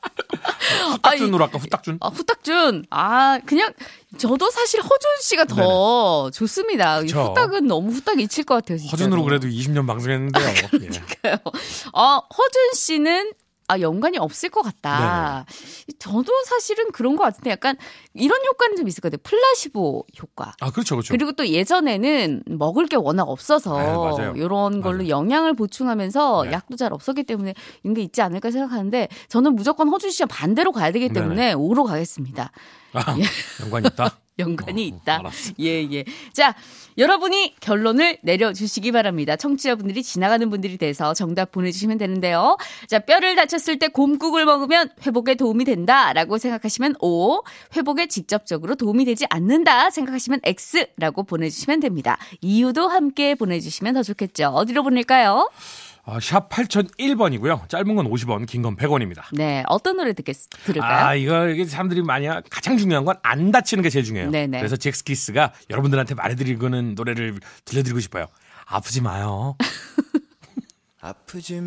후딱준으로 0.93 1.43
아까 1.43 1.57
후딱준. 1.57 1.97
아, 2.01 2.07
후딱준. 2.07 2.85
아, 2.89 3.39
그냥 3.45 3.73
저도 4.17 4.49
사실 4.49 4.81
허준 4.81 4.97
씨가 5.21 5.45
더 5.45 6.29
좋습니다. 6.31 6.99
이 6.99 7.07
그쵸. 7.07 7.21
후딱은 7.29 7.67
너무 7.67 7.91
후딱 7.91 8.19
잊힐 8.19 8.43
것 8.43 8.55
같아요. 8.55 8.77
진짜. 8.77 8.91
허준으로 8.91 9.23
그래도 9.23 9.47
20년 9.47 9.87
방송했는데요. 9.87 10.47
예. 11.25 11.31
어, 11.93 12.21
허준 12.37 12.73
씨는 12.75 13.31
아, 13.71 13.79
연관이 13.79 14.17
없을 14.17 14.49
것 14.49 14.61
같다. 14.63 15.45
저도 15.97 16.31
사실은 16.45 16.91
그런 16.91 17.15
것 17.15 17.23
같은데 17.23 17.51
약간 17.51 17.77
이런 18.13 18.37
효과는 18.45 18.75
좀 18.75 18.85
있을 18.89 18.99
것 18.99 19.09
같아요. 19.09 19.21
플라시보 19.23 20.05
효과. 20.21 20.53
아, 20.59 20.71
그렇죠, 20.71 20.95
그렇죠. 20.95 21.13
그리고 21.13 21.31
또 21.31 21.47
예전에는 21.47 22.43
먹을 22.47 22.85
게 22.87 22.97
워낙 22.97 23.23
없어서 23.23 23.77
네, 23.77 23.85
맞아요. 23.93 24.33
이런 24.35 24.81
걸로 24.81 25.07
영양을 25.07 25.53
보충하면서 25.53 26.43
네. 26.45 26.51
약도 26.51 26.75
잘 26.75 26.91
없었기 26.91 27.23
때문에 27.23 27.53
이런 27.83 27.93
게 27.93 28.01
있지 28.01 28.21
않을까 28.21 28.51
생각하는데 28.51 29.07
저는 29.29 29.55
무조건 29.55 29.87
허준 29.87 30.11
씨와 30.11 30.27
반대로 30.27 30.73
가야 30.73 30.91
되기 30.91 31.07
때문에 31.07 31.53
오로 31.53 31.85
가겠습니다. 31.85 32.51
아, 32.93 33.15
예. 33.17 33.23
연관이 33.63 33.87
있다? 33.87 34.17
연관이 34.39 34.83
어, 34.83 34.85
있다. 34.85 35.19
알았어. 35.19 35.53
예, 35.59 35.87
예. 35.91 36.03
자, 36.33 36.55
여러분이 36.97 37.55
결론을 37.59 38.17
내려주시기 38.21 38.91
바랍니다. 38.91 39.35
청취자분들이 39.35 40.03
지나가는 40.03 40.49
분들이 40.49 40.77
돼서 40.77 41.13
정답 41.13 41.51
보내주시면 41.51 41.97
되는데요. 41.97 42.57
자, 42.87 42.99
뼈를 42.99 43.35
다쳤을 43.35 43.79
때 43.79 43.87
곰국을 43.87 44.45
먹으면 44.45 44.89
회복에 45.05 45.35
도움이 45.35 45.65
된다 45.65 46.13
라고 46.13 46.37
생각하시면 46.37 46.95
O, 46.99 47.41
회복에 47.75 48.07
직접적으로 48.07 48.75
도움이 48.75 49.05
되지 49.05 49.25
않는다 49.29 49.89
생각하시면 49.89 50.41
X라고 50.43 51.23
보내주시면 51.23 51.79
됩니다. 51.79 52.17
이유도 52.41 52.87
함께 52.87 53.35
보내주시면 53.35 53.93
더 53.93 54.03
좋겠죠. 54.03 54.47
어디로 54.47 54.83
보낼까요? 54.83 55.49
아, 56.03 56.19
샵 56.19 56.49
8001번이고요. 56.49 57.69
짧은 57.69 57.95
건 57.95 58.09
50원, 58.09 58.45
긴 58.47 58.61
건 58.63 58.75
100원입니다. 58.75 59.23
네, 59.33 59.63
어떤 59.67 59.97
노래 59.97 60.13
듣겠, 60.13 60.35
들을까요? 60.65 61.05
아, 61.07 61.15
이거 61.15 61.47
이게 61.47 61.65
사람들이 61.65 62.01
많이 62.01 62.25
하- 62.25 62.41
가장 62.49 62.77
중요한 62.77 63.05
건 63.05 63.15
안 63.23 63.51
다치는 63.51 63.83
게 63.83 63.89
제일 63.89 64.03
중요해요. 64.05 64.31
네네. 64.31 64.57
그래서 64.59 64.75
잭스키스가 64.75 65.53
여러분들한테 65.69 66.15
말해드리고는 66.15 66.95
노래를 66.95 67.39
들려드리고 67.65 67.99
싶어요. 67.99 68.25
아프지 68.65 69.01
마요. 69.01 69.55
아프지 71.01 71.61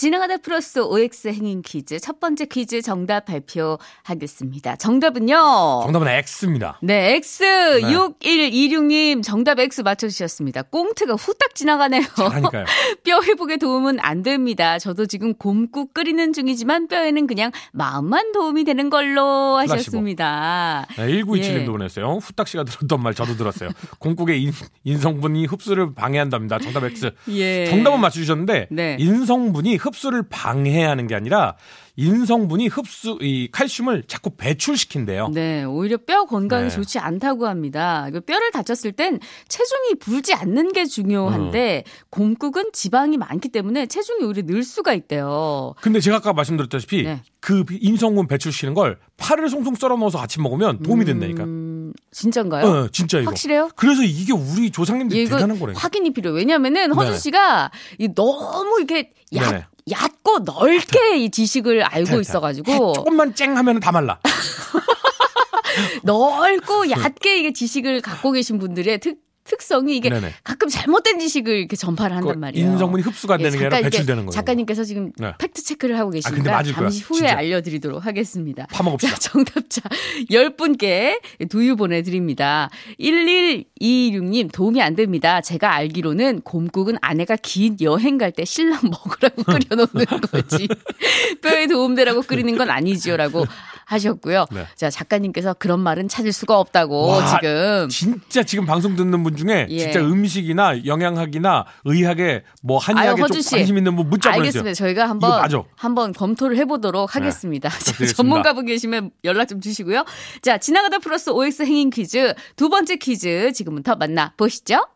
진행하다 0.00 0.38
플러스 0.38 0.78
OX 0.78 1.28
행인 1.28 1.60
퀴즈 1.60 2.00
첫 2.00 2.20
번째 2.20 2.46
퀴즈 2.46 2.80
정답 2.80 3.26
발표하겠습니다. 3.26 4.76
정답은요. 4.76 5.82
정답은 5.82 6.08
X입니다. 6.08 6.78
네, 6.80 7.16
X 7.16 7.82
6126님 7.82 9.22
정답 9.22 9.60
X 9.60 9.82
맞춰주셨습니다. 9.82 10.62
꽁트가 10.62 11.16
후딱 11.16 11.54
지나가네요. 11.54 12.00
잘하니까요. 12.16 12.64
뼈 13.04 13.20
회복에 13.22 13.58
도움은 13.58 14.00
안 14.00 14.22
됩니다. 14.22 14.78
저도 14.78 15.04
지금 15.04 15.34
곰국 15.34 15.92
끓이는 15.92 16.32
중이지만 16.32 16.88
뼈에는 16.88 17.26
그냥 17.26 17.52
마음만 17.72 18.32
도움이 18.32 18.64
되는 18.64 18.88
걸로. 18.88 19.58
하셨습니다. 19.58 20.86
네, 20.96 21.08
1927님도 21.08 21.60
예. 21.60 21.66
보냈어요. 21.66 22.18
후딱 22.22 22.48
씨가 22.48 22.64
들었던 22.64 23.02
말 23.02 23.12
저도 23.12 23.36
들었어요. 23.36 23.68
공국의 23.98 24.44
인, 24.44 24.52
인성분이 24.84 25.44
흡수를 25.44 25.94
방해한답니다. 25.94 26.58
정답 26.58 26.84
X. 26.84 27.10
예. 27.28 27.66
정답은 27.66 28.00
맞춰주셨는데 28.00 28.68
네. 28.70 28.96
인성분이 28.98 29.76
흡 29.76 29.89
수를 29.94 30.22
방해하는 30.28 31.06
게 31.06 31.14
아니라 31.14 31.56
인성분이 31.96 32.68
흡수 32.68 33.18
이 33.20 33.48
칼슘을 33.52 34.04
자꾸 34.06 34.30
배출시킨대요. 34.30 35.28
네, 35.34 35.64
오히려 35.64 35.98
뼈 35.98 36.24
건강에 36.24 36.64
네. 36.64 36.70
좋지 36.70 36.98
않다고 36.98 37.46
합니다. 37.46 38.08
뼈를 38.26 38.50
다쳤을 38.52 38.92
땐 38.92 39.18
체중이 39.48 39.96
불지 40.00 40.32
않는 40.32 40.72
게 40.72 40.86
중요한데 40.86 41.84
음. 41.86 42.06
곰국은 42.08 42.70
지방이 42.72 43.18
많기 43.18 43.50
때문에 43.50 43.86
체중이 43.86 44.24
오히려 44.24 44.42
늘 44.46 44.62
수가 44.62 44.94
있대요. 44.94 45.74
근데 45.82 46.00
제가 46.00 46.18
아까 46.18 46.32
말씀드렸다시피 46.32 47.02
네. 47.02 47.22
그 47.40 47.64
인성분 47.70 48.28
배출시키는 48.28 48.74
걸 48.74 48.98
파를 49.16 49.50
송송 49.50 49.74
썰어 49.74 49.96
넣어서 49.96 50.18
같이 50.18 50.40
먹으면 50.40 50.82
도움이 50.82 51.04
된다니까. 51.04 51.44
음, 51.44 51.92
진짠가요? 52.12 52.66
어, 52.66 52.88
진짜 52.92 53.18
이거. 53.18 53.30
확실해요? 53.30 53.70
그래서 53.76 54.02
이게 54.02 54.32
우리 54.32 54.70
조상님들 54.70 55.28
대단한 55.28 55.58
거래요. 55.58 55.76
확인이 55.76 56.12
필요해요. 56.12 56.38
왜냐면은 56.38 56.92
허준 56.92 57.12
네. 57.12 57.18
씨가 57.18 57.70
이 57.98 58.08
너무 58.14 58.76
이렇게 58.78 59.12
얕, 59.34 59.50
네네. 59.50 59.64
얕고 59.90 60.40
넓게 60.40 61.18
이 61.18 61.30
지식을 61.30 61.82
알고 61.82 62.20
있어가지고 62.20 62.92
조금만 62.94 63.34
쨍 63.34 63.56
하면 63.56 63.80
다 63.80 63.92
말라. 63.92 64.18
넓고 66.02 66.90
얕게 66.90 67.38
이게 67.40 67.52
지식을 67.52 68.00
갖고 68.00 68.32
계신 68.32 68.58
분들의 68.58 68.98
특 69.00 69.18
특성이 69.50 69.96
이게 69.96 70.08
네네. 70.08 70.32
가끔 70.44 70.68
잘못된 70.68 71.18
지식을 71.18 71.52
이렇게 71.56 71.74
전파를 71.76 72.16
한단 72.16 72.34
그 72.34 72.38
말이에요. 72.38 72.70
인성분이 72.72 73.02
흡수가 73.02 73.34
안 73.34 73.40
예, 73.40 73.44
되는 73.44 73.58
게 73.58 73.64
아니라 73.66 73.70
잠깐 73.76 73.88
이게 73.88 73.96
배출되는 73.98 74.22
거예요. 74.26 74.30
작가님께서 74.30 74.84
지금 74.84 75.10
네. 75.18 75.32
팩트 75.38 75.64
체크를 75.64 75.98
하고 75.98 76.10
계시니까 76.10 76.50
맞을 76.52 76.72
거야, 76.72 76.82
잠시 76.84 77.02
후에 77.02 77.18
진짜. 77.18 77.36
알려드리도록 77.36 78.06
하겠습니다. 78.06 78.66
파먹읍시다. 78.70 79.12
자, 79.14 79.18
정답자 79.18 79.82
10분께 80.30 81.20
두유 81.50 81.74
보내드립니다. 81.76 82.70
1126님 83.00 84.52
도움이 84.52 84.80
안 84.82 84.94
됩니다. 84.94 85.40
제가 85.40 85.74
알기로는 85.74 86.42
곰국은 86.42 86.96
아내가 87.00 87.36
긴 87.36 87.76
여행 87.80 88.16
갈 88.18 88.30
때 88.30 88.44
신랑 88.44 88.78
먹으라고 88.84 89.42
끓여놓는 89.42 90.06
거지. 90.30 90.68
뼈에 91.42 91.66
도움되라고 91.66 92.22
끓이는 92.22 92.56
건 92.56 92.70
아니지요라고 92.70 93.44
하셨고요. 93.90 94.46
네. 94.52 94.66
자 94.76 94.88
작가님께서 94.88 95.54
그런 95.54 95.80
말은 95.80 96.08
찾을 96.08 96.32
수가 96.32 96.58
없다고 96.58 97.08
와, 97.08 97.38
지금 97.38 97.88
진짜 97.88 98.42
지금 98.42 98.64
방송 98.66 98.94
듣는 98.94 99.22
분 99.22 99.36
중에 99.36 99.66
예. 99.68 99.78
진짜 99.78 100.00
음식이나 100.00 100.84
영양학이나 100.84 101.66
의학에 101.84 102.44
뭐 102.62 102.78
아유, 102.78 102.96
한의학에 102.96 103.22
허준 103.22 103.34
좀 103.34 103.42
씨. 103.42 103.50
관심 103.56 103.76
있는 103.78 103.96
분 103.96 104.08
문자 104.08 104.30
보내주세요. 104.32 104.60
알겠습니다. 104.62 104.74
저희가 104.74 105.08
한번. 105.08 105.40
한번 105.76 106.12
검토를 106.12 106.56
해보도록 106.58 107.16
하겠습니다. 107.16 107.68
자, 107.68 107.78
부탁드리겠습니다. 107.78 108.16
전문가분 108.16 108.66
계시면 108.66 109.10
연락 109.24 109.46
좀 109.46 109.60
주시고요. 109.60 110.04
자, 110.42 110.58
지나가다 110.58 110.98
플러스 110.98 111.30
OX 111.30 111.64
행인 111.64 111.90
퀴즈 111.90 112.34
두 112.56 112.68
번째 112.68 112.96
퀴즈 112.96 113.52
지금부터 113.52 113.96
만나 113.96 114.32
보시죠. 114.36 114.86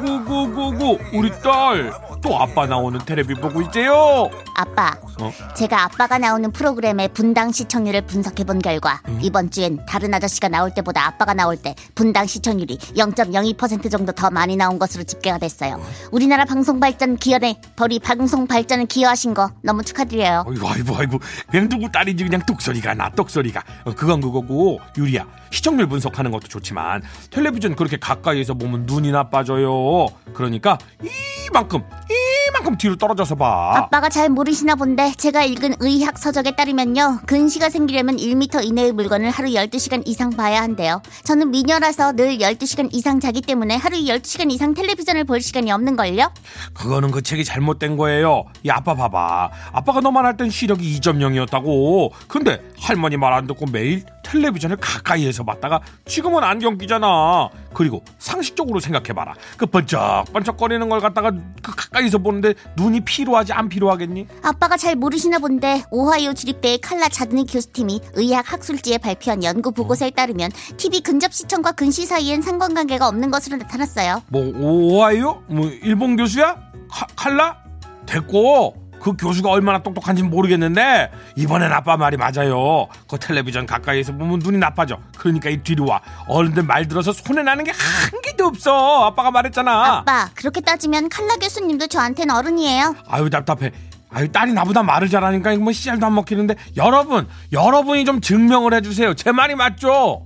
고고고고고 0.00 0.98
우리 1.12 1.30
딸 1.42 1.92
또 2.22 2.38
아빠 2.38 2.66
나오는 2.66 2.98
테레비 3.04 3.34
보고 3.34 3.62
있대요. 3.62 4.30
아빠, 4.54 4.96
어? 5.20 5.32
제가 5.54 5.84
아빠가 5.84 6.18
나오는 6.18 6.50
프로그램의 6.50 7.08
분당 7.08 7.52
시청률을 7.52 8.02
분석해 8.02 8.44
본 8.44 8.60
결과 8.60 9.00
음? 9.08 9.18
이번 9.22 9.50
주엔 9.50 9.84
다른 9.86 10.12
아저씨가 10.14 10.48
나올 10.48 10.72
때보다 10.72 11.06
아빠가 11.06 11.34
나올 11.34 11.56
때 11.56 11.74
분당 11.94 12.26
시청률이 12.26 12.78
0.02% 12.78 13.90
정도 13.90 14.12
더 14.12 14.30
많이 14.30 14.56
나온 14.56 14.78
것으로 14.78 15.04
집계가 15.04 15.38
됐어요. 15.38 15.80
우리나라 16.10 16.44
방송 16.44 16.80
발전 16.80 17.16
기여에 17.16 17.56
벌이 17.76 17.98
방송 17.98 18.46
발전을 18.46 18.86
기여하신 18.86 19.34
거 19.34 19.50
너무 19.62 19.82
축하드려요. 19.84 20.44
아이고 20.48 20.68
아이고 20.68 20.96
아이고 20.96 21.18
그냥 21.50 21.68
누구 21.68 21.90
딸인지 21.90 22.24
그냥 22.24 22.40
똑소리가 22.46 22.94
나 22.94 23.10
똑소리가 23.10 23.62
어, 23.84 23.94
그건 23.94 24.20
그거고 24.20 24.80
유리야 24.96 25.26
시청률 25.50 25.86
분석하는 25.86 26.30
것도 26.30 26.48
좋지만 26.48 27.02
텔레비전 27.30 27.74
그렇게 27.74 27.96
가까이에서 27.96 28.54
보면 28.54 28.84
눈이 28.86 29.12
나빠져요 29.12 30.06
그러니까 30.34 30.78
이 31.02 31.08
만큼 31.52 31.82
이만큼 32.48 32.76
뒤로 32.78 32.96
떨어져서 32.96 33.34
봐. 33.34 33.72
아빠가 33.76 34.08
잘 34.08 34.28
모르시나 34.28 34.74
본데 34.74 35.12
제가 35.16 35.44
읽은 35.44 35.74
의학 35.80 36.18
서적에 36.18 36.56
따르면요 36.56 37.20
근시가 37.26 37.68
생기려면 37.68 38.16
1m 38.16 38.64
이내의 38.64 38.92
물건을 38.92 39.30
하루 39.30 39.48
12시간 39.50 40.02
이상 40.06 40.30
봐야 40.30 40.62
한대요. 40.62 41.02
저는 41.24 41.50
미녀라서 41.50 42.12
늘 42.12 42.38
12시간 42.38 42.88
이상 42.92 43.20
자기 43.20 43.40
때문에 43.40 43.76
하루 43.76 43.96
12시간 43.98 44.50
이상 44.50 44.74
텔레비전을 44.74 45.24
볼 45.24 45.40
시간이 45.40 45.70
없는 45.70 45.96
걸요? 45.96 46.32
그거는 46.74 47.10
그 47.10 47.22
책이 47.22 47.44
잘못된 47.44 47.96
거예요. 47.96 48.44
이 48.64 48.70
아빠 48.70 48.94
봐봐. 48.94 49.50
아빠가 49.72 50.00
너만 50.00 50.24
할 50.24 50.36
땐 50.38 50.50
시력이 50.50 51.00
2.0이었다고. 51.00 52.10
근데 52.28 52.60
할머니 52.80 53.16
말 53.16 53.28
안 53.38 53.46
듣고 53.46 53.66
매일 53.70 54.02
텔레비전을 54.24 54.76
가까이에서 54.78 55.44
봤다가 55.44 55.80
지금은 56.06 56.42
안경 56.42 56.76
끼잖아 56.76 57.48
그리고 57.78 58.02
상식적으로 58.18 58.80
생각해봐라 58.80 59.34
그 59.56 59.64
번쩍번쩍거리는 59.64 60.88
걸 60.88 60.98
갖다가 60.98 61.30
그 61.62 61.76
가까이서 61.76 62.18
보는데 62.18 62.54
눈이 62.76 63.02
피로하지 63.02 63.52
안 63.52 63.68
피로하겠니? 63.68 64.26
아빠가 64.42 64.76
잘 64.76 64.96
모르시나 64.96 65.38
본데 65.38 65.84
오하이오 65.92 66.34
주립대의 66.34 66.78
칼라 66.78 67.08
자드니 67.08 67.46
교수팀이 67.46 68.00
의학 68.14 68.52
학술지에 68.52 68.98
발표한 68.98 69.44
연구 69.44 69.70
보고서에 69.70 70.10
따르면 70.10 70.50
TV 70.76 71.02
근접 71.02 71.32
시청과 71.32 71.70
근시 71.72 72.04
사이엔 72.04 72.42
상관관계가 72.42 73.06
없는 73.06 73.30
것으로 73.30 73.58
나타났어요 73.58 74.22
뭐 74.26 74.42
오하이오? 74.56 75.44
뭐 75.46 75.68
일본 75.68 76.16
교수야? 76.16 76.56
카- 76.90 77.06
칼라? 77.14 77.58
됐고 78.06 78.74
그 79.00 79.14
교수가 79.16 79.50
얼마나 79.50 79.82
똑똑한지 79.82 80.22
는 80.22 80.30
모르겠는데 80.30 81.10
이번엔 81.36 81.72
아빠 81.72 81.96
말이 81.96 82.16
맞아요. 82.16 82.86
그 83.08 83.18
텔레비전 83.18 83.66
가까이에서 83.66 84.12
보면 84.12 84.40
눈이 84.40 84.58
나빠져. 84.58 84.98
그러니까 85.16 85.50
이 85.50 85.58
뒤로 85.58 85.86
와. 85.86 86.00
어른들 86.26 86.62
말 86.64 86.86
들어서 86.88 87.12
손해 87.12 87.42
나는 87.42 87.64
게 87.64 87.72
한 87.78 88.20
개도 88.22 88.46
없어. 88.46 89.04
아빠가 89.06 89.30
말했잖아. 89.30 89.98
아빠 89.98 90.28
그렇게 90.34 90.60
따지면 90.60 91.08
칼라 91.08 91.36
교수님도 91.36 91.86
저한텐 91.88 92.30
어른이에요 92.30 92.94
아유 93.08 93.30
답답해. 93.30 93.70
아유 94.10 94.30
딸이 94.32 94.52
나보다 94.52 94.82
말을 94.82 95.08
잘하니까 95.08 95.52
이거 95.52 95.62
뭐 95.64 95.72
씨알도 95.72 96.06
안 96.06 96.14
먹히는데 96.14 96.54
여러분 96.76 97.28
여러분이 97.52 98.04
좀 98.04 98.20
증명을 98.20 98.72
해주세요. 98.74 99.14
제 99.14 99.32
말이 99.32 99.54
맞죠? 99.54 100.22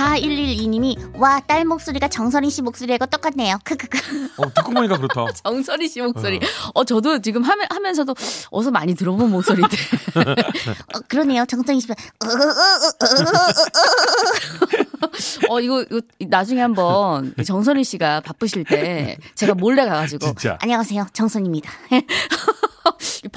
4112님이 0.00 0.96
와 1.18 1.40
딸 1.46 1.64
목소리가 1.64 2.08
정선희 2.08 2.48
씨 2.50 2.62
목소리하고 2.62 3.06
똑같네요. 3.06 3.58
크크크. 3.64 3.98
어, 4.38 4.54
듣고 4.54 4.72
보니까 4.72 4.96
그렇다. 4.96 5.26
정선희 5.44 5.88
씨 5.88 6.00
목소리. 6.00 6.40
어, 6.74 6.84
저도 6.84 7.20
지금 7.20 7.42
하면, 7.42 7.66
하면서도 7.70 8.14
어서 8.50 8.70
많이 8.70 8.94
들어본 8.94 9.30
목소리인데. 9.30 9.76
어, 10.94 11.00
그러네요. 11.08 11.44
정선희 11.46 11.80
씨. 11.80 11.88
어, 15.48 15.60
이거, 15.60 15.82
이거 15.82 16.00
나중에 16.28 16.60
한번 16.60 17.34
정선희 17.44 17.84
씨가 17.84 18.20
바쁘실 18.20 18.64
때 18.64 19.18
제가 19.34 19.54
몰래 19.54 19.84
가가지고. 19.84 20.26
진짜. 20.26 20.56
안녕하세요. 20.60 21.08
정선입니다. 21.12 21.70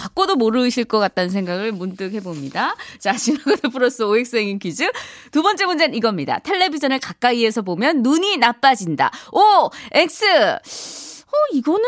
바꿔도 0.03 0.35
모르실 0.35 0.83
것 0.83 0.99
같다는 0.99 1.29
생각을 1.29 1.71
문득 1.71 2.13
해봅니다. 2.13 2.75
자, 2.99 3.13
지나가다 3.13 3.69
플러스 3.69 4.03
OX 4.03 4.35
행인 4.35 4.59
퀴즈. 4.59 4.91
두 5.31 5.41
번째 5.41 5.65
문제는 5.65 5.95
이겁니다. 5.95 6.39
텔레비전을 6.39 6.99
가까이에서 6.99 7.61
보면 7.61 8.01
눈이 8.01 8.35
나빠진다. 8.37 9.11
오, 9.31 9.69
X! 9.93 10.25
어, 10.25 11.35
이거는 11.53 11.83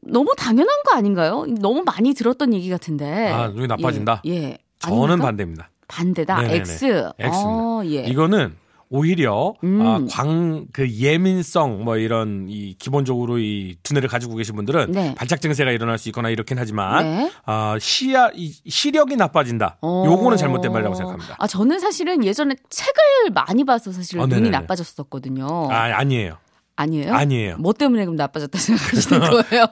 너무 0.00 0.32
당연한 0.36 0.74
거 0.86 0.96
아닌가요? 0.96 1.44
너무 1.60 1.82
많이 1.84 2.14
들었던 2.14 2.54
얘기 2.54 2.70
같은데. 2.70 3.28
아, 3.28 3.48
눈이 3.48 3.66
나빠진다? 3.66 4.22
예. 4.24 4.30
예. 4.30 4.58
저는 4.78 5.02
아닙니까? 5.02 5.24
반대입니다. 5.26 5.70
반대다. 5.88 6.36
네네네. 6.40 6.56
X. 6.56 6.84
X입니다. 7.18 7.38
어, 7.44 7.82
예. 7.84 8.04
이거는 8.04 8.56
오히려 8.94 9.54
음. 9.64 9.80
아, 9.80 10.00
광, 10.10 10.66
그 10.70 10.86
예민성 10.90 11.82
뭐 11.82 11.96
이런 11.96 12.46
이 12.50 12.74
기본적으로 12.78 13.38
이 13.38 13.74
두뇌를 13.82 14.06
가지고 14.06 14.34
계신 14.36 14.54
분들은 14.54 14.92
네. 14.92 15.14
발작 15.14 15.40
증세가 15.40 15.70
일어날 15.70 15.96
수 15.96 16.10
있거나 16.10 16.28
이렇긴 16.28 16.58
하지만 16.58 17.02
네. 17.04 17.32
아, 17.46 17.78
시야 17.80 18.28
이 18.34 18.52
시력이 18.68 19.16
나빠진다. 19.16 19.78
어. 19.80 20.04
요거는 20.06 20.36
잘못된 20.36 20.70
말이라고 20.70 20.94
생각합니다. 20.94 21.36
아, 21.38 21.46
저는 21.46 21.80
사실은 21.80 22.22
예전에 22.22 22.54
책을 22.68 23.30
많이 23.32 23.64
봐서 23.64 23.92
사실 23.92 24.20
어, 24.20 24.26
눈이. 24.26 24.50
나빠졌었거든요. 24.50 25.68
아, 25.70 25.84
아니에요. 25.98 26.36
아니에요? 26.76 27.14
아니에요. 27.14 27.56
뭐 27.58 27.72
때문에 27.72 28.04
그럼 28.04 28.16
나빠졌다 28.16 28.58
생각하시는 28.58 29.20
거예요? 29.48 29.66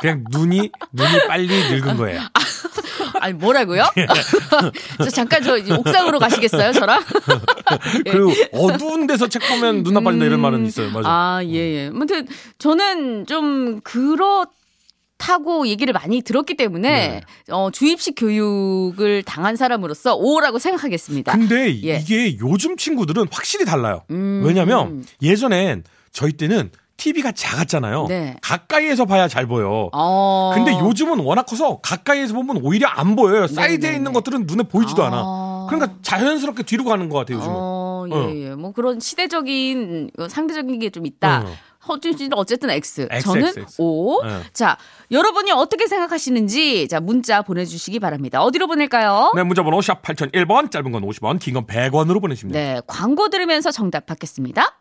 그냥 0.00 0.24
눈이 0.30 0.70
눈이 0.92 1.26
빨리 1.28 1.46
늙은 1.70 1.96
거예요. 1.98 2.20
아니 3.24 3.32
뭐라고요? 3.32 3.84
예. 3.96 4.06
저 5.02 5.08
잠깐 5.08 5.42
저 5.42 5.56
옥상으로 5.56 6.18
가시겠어요, 6.18 6.72
저랑? 6.72 7.02
그리고 8.04 8.32
어두운 8.52 9.06
데서 9.06 9.28
책 9.28 9.40
보면 9.48 9.82
눈 9.82 9.94
나빠진다 9.94 10.26
이런 10.26 10.40
말은 10.40 10.66
있어요. 10.66 10.90
맞아. 10.90 11.08
아, 11.08 11.40
예, 11.42 11.54
예. 11.54 11.86
아무튼 11.86 12.28
저는 12.58 13.24
좀 13.24 13.80
그렇다고 13.80 15.66
얘기를 15.68 15.94
많이 15.94 16.20
들었기 16.20 16.54
때문에 16.54 16.90
네. 16.90 17.20
어, 17.50 17.70
주입식 17.70 18.14
교육을 18.18 19.22
당한 19.22 19.56
사람으로서 19.56 20.16
오라고 20.16 20.58
생각하겠습니다. 20.58 21.32
근데 21.32 21.68
예. 21.82 21.96
이게 21.96 22.36
요즘 22.40 22.76
친구들은 22.76 23.28
확실히 23.30 23.64
달라요. 23.64 24.02
음. 24.10 24.42
왜냐면 24.44 25.02
예전엔 25.22 25.84
저희 26.12 26.34
때는 26.34 26.70
TV가 26.96 27.32
작았잖아요. 27.32 28.06
네. 28.08 28.36
가까이에서 28.40 29.04
봐야 29.04 29.28
잘 29.28 29.46
보여. 29.46 29.90
어. 29.92 30.52
근데 30.54 30.72
요즘은 30.78 31.20
워낙 31.20 31.44
커서 31.44 31.78
가까이에서 31.82 32.34
보면 32.34 32.58
오히려 32.62 32.86
안 32.88 33.16
보여요. 33.16 33.46
사이드에 33.46 33.76
네네네. 33.90 33.96
있는 33.96 34.12
것들은 34.12 34.44
눈에 34.46 34.62
보이지도 34.64 35.02
아. 35.02 35.06
않아. 35.08 35.66
그러니까 35.68 35.98
자연스럽게 36.02 36.62
뒤로 36.62 36.84
가는 36.84 37.08
것 37.08 37.18
같아요, 37.18 37.38
요즘은. 37.38 37.54
어, 37.58 38.06
예, 38.10 38.14
어. 38.14 38.30
예. 38.34 38.54
뭐 38.54 38.72
그런 38.72 39.00
시대적인 39.00 40.10
어, 40.18 40.28
상대적인 40.28 40.78
게 40.78 40.90
좀 40.90 41.06
있다. 41.06 41.42
어. 41.46 41.52
허준 41.88 42.16
씨는 42.16 42.32
어쨌든 42.38 42.70
X. 42.70 43.08
X, 43.10 43.24
저는 43.26 43.46
X, 43.48 43.60
X. 43.60 43.76
O. 43.82 44.22
네. 44.24 44.40
자, 44.54 44.78
여러분이 45.10 45.50
어떻게 45.52 45.86
생각하시는지 45.86 46.88
자, 46.88 46.98
문자 47.00 47.42
보내 47.42 47.66
주시기 47.66 47.98
바랍니다. 47.98 48.42
어디로 48.42 48.66
보낼까요? 48.68 49.32
네, 49.36 49.42
문자 49.42 49.62
번호 49.62 49.82
샵 49.82 50.00
8001번, 50.02 50.70
짧은 50.70 50.92
건 50.92 51.02
50원, 51.02 51.38
긴 51.40 51.52
건 51.54 51.66
100원으로 51.66 52.22
보내십니다. 52.22 52.58
네, 52.58 52.80
광고 52.86 53.28
들으면서 53.28 53.70
정답 53.70 54.06
받겠습니다. 54.06 54.78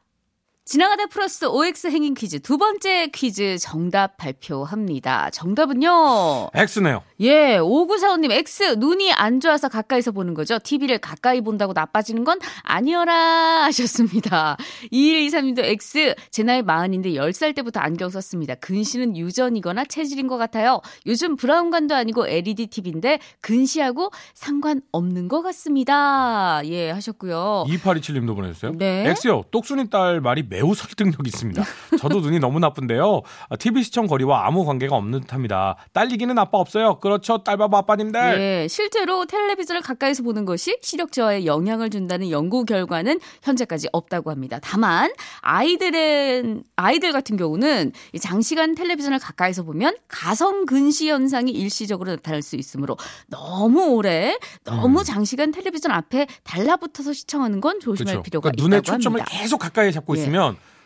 지나가다 0.65 1.08
플러스 1.08 1.43
OX 1.43 1.88
행인 1.88 2.13
퀴즈 2.13 2.39
두 2.39 2.58
번째 2.58 3.08
퀴즈 3.08 3.58
정답 3.60 4.15
발표합니다. 4.15 5.30
정답은요. 5.32 6.52
X네요. 6.54 7.04
예, 7.19 7.58
5945님, 7.60 8.32
X, 8.32 8.76
눈이 8.80 9.12
안 9.12 9.41
좋아서 9.41 9.67
가까이서 9.67 10.12
보는 10.13 10.34
거죠. 10.34 10.60
TV를 10.60 10.99
가까이 10.99 11.41
본다고 11.41 11.73
나빠지는 11.73 12.23
건 12.23 12.39
아니어라 12.62 13.63
하셨습니다. 13.65 14.56
2123님도 14.91 15.65
X, 15.65 16.15
제 16.32 16.43
나이 16.43 16.62
마흔인데 16.62 17.12
10살 17.12 17.54
때부터 17.56 17.82
안경 17.82 18.10
썼습니다. 18.10 18.56
근시는 18.56 19.17
유전이거나 19.17 19.84
체질인 19.86 20.28
것 20.28 20.38
같아요. 20.38 20.80
요즘 21.06 21.36
브라운관도 21.36 21.93
아니고 21.93 22.26
LED 22.26 22.67
TV인데 22.67 23.19
근시하고 23.41 24.12
상관없는 24.34 25.28
것 25.28 25.41
같습니다. 25.41 26.62
예, 26.65 26.89
하셨고요. 26.91 27.65
2827님도 27.67 28.34
보내주세요. 28.34 28.71
네. 28.78 29.13
X요. 29.26 29.43
똑순이 29.52 29.89
딸 29.89 30.21
말이 30.21 30.53
매우 30.54 30.76
설득력 30.76 31.26
있습니다. 31.26 31.63
저도 32.00 32.20
눈이 32.20 32.38
너무 32.38 32.60
나쁜데요. 32.60 33.24
TV 33.58 33.82
시청 33.82 34.06
거리와 34.06 34.46
아무 34.46 34.66
관계가 34.66 34.96
없는 34.96 35.22
듯합니다. 35.22 35.78
딸리기는 35.94 36.38
아빠 36.38 36.60
없어요. 36.60 37.00
그렇죠. 37.00 37.44
딸바보 37.44 37.76
아빠님들. 37.78 38.20
예, 38.39 38.68
실제로 38.68 39.26
텔레비전을 39.26 39.82
가까이서 39.82 40.22
보는 40.22 40.46
것이 40.46 40.78
시력 40.84 41.12
저하에 41.12 41.46
영향을 41.46 41.89
준다는 41.89 42.30
연구 42.30 42.66
결과는 42.66 43.20
현재까지 43.42 43.88
없다고 43.92 44.30
합니다. 44.30 44.60
다만 44.62 45.12
아이들은 45.42 46.63
아이들 46.76 47.12
같은 47.13 47.36
경우는 47.36 47.92
이 48.13 48.20
장시간 48.20 48.76
텔레비전을 48.76 49.18
가까이서 49.18 49.63
보면 49.63 49.96
가성 50.08 50.68
근시 50.68 51.10
현상이 51.10 51.52
일시적으로 51.52 52.12
나타날 52.12 52.44
수 52.44 52.58
있으므로 52.58 52.96
너무 53.28 53.88
오래 53.88 54.38
너무 54.63 55.00
음. 55.00 55.04
장시간 55.04 55.52
텔레비전 55.52 55.92
앞에 55.92 56.28
달라붙어서 56.44 57.13
시청하는 57.13 57.60
건 57.60 57.80
조심할 57.80 58.13
그렇죠. 58.13 58.22
필요가 58.22 58.52
그러니까 58.52 58.78
있다고 58.78 58.98
초점을 58.98 59.20
합니다. 59.20 59.39
계속 59.39 59.58
가까이 59.58 59.92
잡고 59.92 60.16
예. 60.16 60.22
있으면 60.22 60.42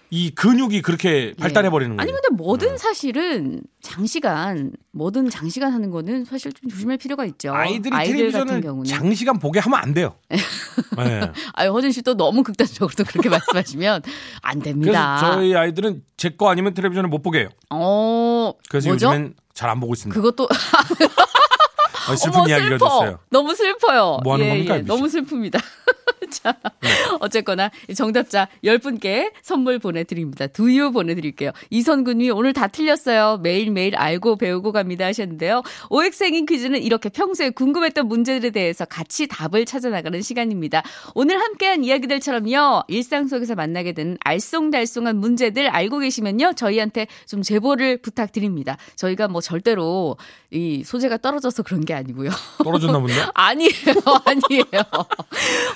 이 0.10 0.30
근육이 0.34 0.82
그렇게 0.84 1.34
발달해 1.38 1.70
버리는 1.70 1.98
거예요. 1.98 2.02
아니 2.02 2.14
근데 2.14 2.30
뭐든 2.42 2.70
네. 2.70 2.78
사실은 2.78 3.62
장시간 3.82 4.72
뭐든 4.94 5.30
장시간 5.30 5.74
하는 5.74 5.92
거는 5.92 6.24
사실 6.24 6.54
좀 6.54 6.70
조심할 6.70 6.96
필요가 6.98 7.26
있죠. 7.26 7.54
아이들이 7.54 7.94
아이들 7.94 8.16
텔레비전을 8.16 8.62
경우는 8.62 8.86
장시간 8.86 9.38
보게 9.38 9.60
하면 9.60 9.78
안 9.80 9.94
돼요. 9.94 10.16
네. 10.30 10.38
아유, 11.56 11.72
허준 11.74 11.92
씨 11.92 12.02
또 12.04 12.16
너무 12.16 12.42
극단적으로 12.44 12.90
또 12.98 13.04
그렇게 13.04 13.28
말씀하시면 13.30 14.02
안 14.44 14.60
그래서 14.60 14.64
됩니다. 14.76 15.18
저희 15.20 15.54
아이들은 15.54 16.04
제 16.16 16.30
거 16.30 16.50
아니면 16.50 16.74
텔레비전을 16.74 17.10
못 17.10 17.22
보게 17.22 17.40
해요. 17.40 17.50
어, 17.70 18.54
그래서 18.70 18.88
뭐죠? 18.90 19.08
요즘엔 19.08 19.34
잘 19.54 19.70
안 19.70 19.82
보고 19.82 19.94
있습니다. 19.94 20.16
그것도 20.22 20.48
아, 22.10 22.16
슬픈 22.16 22.40
어머, 22.40 22.48
이야기가 22.48 22.70
슬퍼. 22.70 22.86
됐어요. 23.02 23.20
너무 23.30 23.54
슬퍼요. 23.54 24.20
뭐 24.24 24.36
하는 24.36 24.46
예, 24.46 24.50
겁니까, 24.50 24.78
예? 24.78 24.82
너무 24.84 25.08
슬픕니다. 25.08 25.62
자, 26.30 26.56
네. 26.82 26.90
어쨌거나 27.20 27.72
이 27.90 27.96
정답자 27.96 28.48
10분께 28.64 29.32
선물 29.42 29.80
보내드립니다. 29.80 30.48
두유 30.48 30.92
보내드릴게요. 30.92 31.52
이선군이 31.70 32.30
오늘 32.32 32.54
다 32.54 32.68
틀렸어요. 32.68 33.38
매일매일 33.38 33.96
알고 33.96 34.38
배우고 34.38 34.72
갑니다 34.72 35.06
하셨는데요. 35.06 35.64
OX행인 35.90 36.46
퀴즈는 36.46 36.82
이렇게 36.82 37.10
평소에 37.10 37.50
궁금했던 37.52 38.08
문제들에 38.08 38.52
대해서 38.52 38.86
같이 38.86 39.28
답을 39.28 39.66
찾아나가는 39.66 40.22
시간입니다. 40.22 40.84
오늘 41.16 41.40
함께한 41.40 41.84
이야기들처럼요. 41.84 42.84
일상 42.88 43.28
속에서 43.28 43.56
만나게 43.56 43.94
되는 43.94 44.18
알쏭달쏭한 44.26 45.16
문제들 45.16 45.70
알고 45.70 46.00
계시면요. 46.00 46.54
저희한테 46.54 47.08
좀 47.26 47.42
제보를 47.42 47.98
부탁드립니다. 47.98 48.78
저희가 48.96 49.28
뭐 49.28 49.42
절대로 49.42 50.18
이 50.52 50.84
소재가 50.84 51.18
떨어져서 51.18 51.64
그런 51.64 51.86
게 51.86 51.94
아니고요. 51.94 52.30
떨어졌나 52.64 53.00
본데? 53.00 53.14
아니에요, 53.34 53.72
아니에요. 54.26 54.84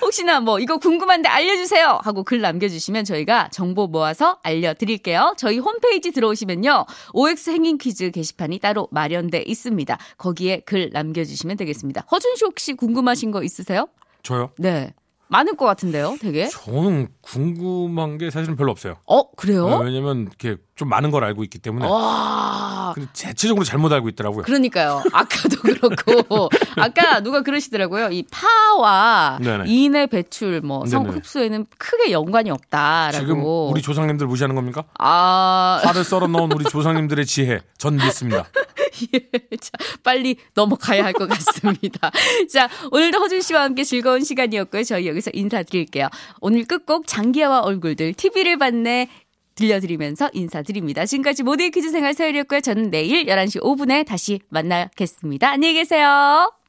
혹시나 0.02 0.40
뭐 0.42 0.60
이거 0.60 0.78
궁금한데 0.78 1.30
알려주세요 1.30 2.00
하고 2.04 2.24
글 2.24 2.42
남겨주시면 2.42 3.06
저희가 3.06 3.50
정보 3.50 3.88
모아서 3.88 4.40
알려드릴게요. 4.44 5.36
저희 5.38 5.60
홈페이지 5.60 6.12
들어오시면요. 6.12 6.86
OX 7.14 7.52
행인 7.52 7.78
퀴즈 7.78 8.12
게시판이 8.12 8.60
따로 8.60 8.88
마련돼 8.92 9.44
있습니다. 9.46 9.98
거기에 10.18 10.62
글 10.62 10.90
남겨주시면 10.92 11.58
되겠습니다. 11.58 12.06
허준 12.12 12.36
씨 12.36 12.46
혹시 12.46 12.74
궁금하신 12.74 13.32
거 13.32 13.44
있으세요? 13.44 13.88
저요? 14.24 14.52
네. 14.58 14.94
많을 15.32 15.56
것 15.56 15.65
같은데요, 15.65 16.17
되게? 16.20 16.50
저는 16.50 17.08
궁금한 17.22 18.17
게 18.17 18.30
사실은 18.30 18.58
별로 18.58 18.72
없어요. 18.72 18.98
어, 19.06 19.32
그래요? 19.32 19.70
네, 19.70 19.86
왜냐면 19.86 20.24
이렇게 20.28 20.58
좀 20.76 20.89
많은 20.89 21.10
걸 21.10 21.24
알고 21.24 21.44
있기 21.46 21.58
때문에. 21.60 21.88
와. 21.88 22.91
근데 22.94 23.08
대체적으로 23.13 23.63
잘못 23.63 23.94
알고 23.94 24.10
있더라고요. 24.10 24.44
그러니까요. 24.44 25.02
아까도 25.13 25.56
그렇고 25.63 26.50
아까 26.76 27.22
누가 27.22 27.44
그러시더라고요. 27.44 28.10
이 28.12 28.26
파와 28.30 29.39
네네. 29.41 29.63
인의 29.67 30.08
배출 30.08 30.60
뭐성 30.60 31.04
네네. 31.04 31.15
흡수에는 31.15 31.65
크게 31.78 32.12
연관이 32.12 32.52
없다라고. 32.52 33.17
지금 33.17 33.46
우리 33.72 33.82
조상님들 33.82 34.28
무시하는 34.28 34.56
겁니까? 34.56 34.84
아 35.00 35.80
파를 35.86 36.04
썰어 36.04 36.28
넣은 36.28 36.52
우리 36.52 36.65
조상님들의 36.65 37.26
지혜 37.26 37.62
전 37.78 37.96
믿습니다. 37.96 38.48
예. 39.14 39.30
자, 39.58 39.72
빨리 40.04 40.36
넘어가야 40.54 41.04
할 41.04 41.14
것 41.14 41.28
같습니다. 41.30 42.12
자, 42.52 42.70
오늘도 42.92 43.20
허준 43.20 43.42
씨와 43.42 43.64
함께 43.64 43.84
즐거운 43.84 44.24
시간이었고요. 44.24 44.84
저희 44.84 45.08
여기서 45.08 45.32
인사드릴게요. 45.34 46.10
오늘 46.40 46.66
끝곡 46.66 47.06
장기하와 47.08 47.62
얼굴들 47.62 48.14
TV를 48.14 48.58
봤네 48.58 49.10
들려드리면서 49.56 50.30
인사드립니다. 50.34 51.06
지금까지 51.06 51.44
모두의 51.44 51.72
퀴즈 51.72 51.92
생활 51.92 52.14
서열이었고요. 52.14 52.62
저는 52.62 52.90
내일 52.90 53.26
11시 53.26 53.62
5분에 53.62 54.06
다시 54.06 54.40
만나겠습니다. 54.50 55.50
안녕히 55.50 55.76
계세요. 55.76 56.61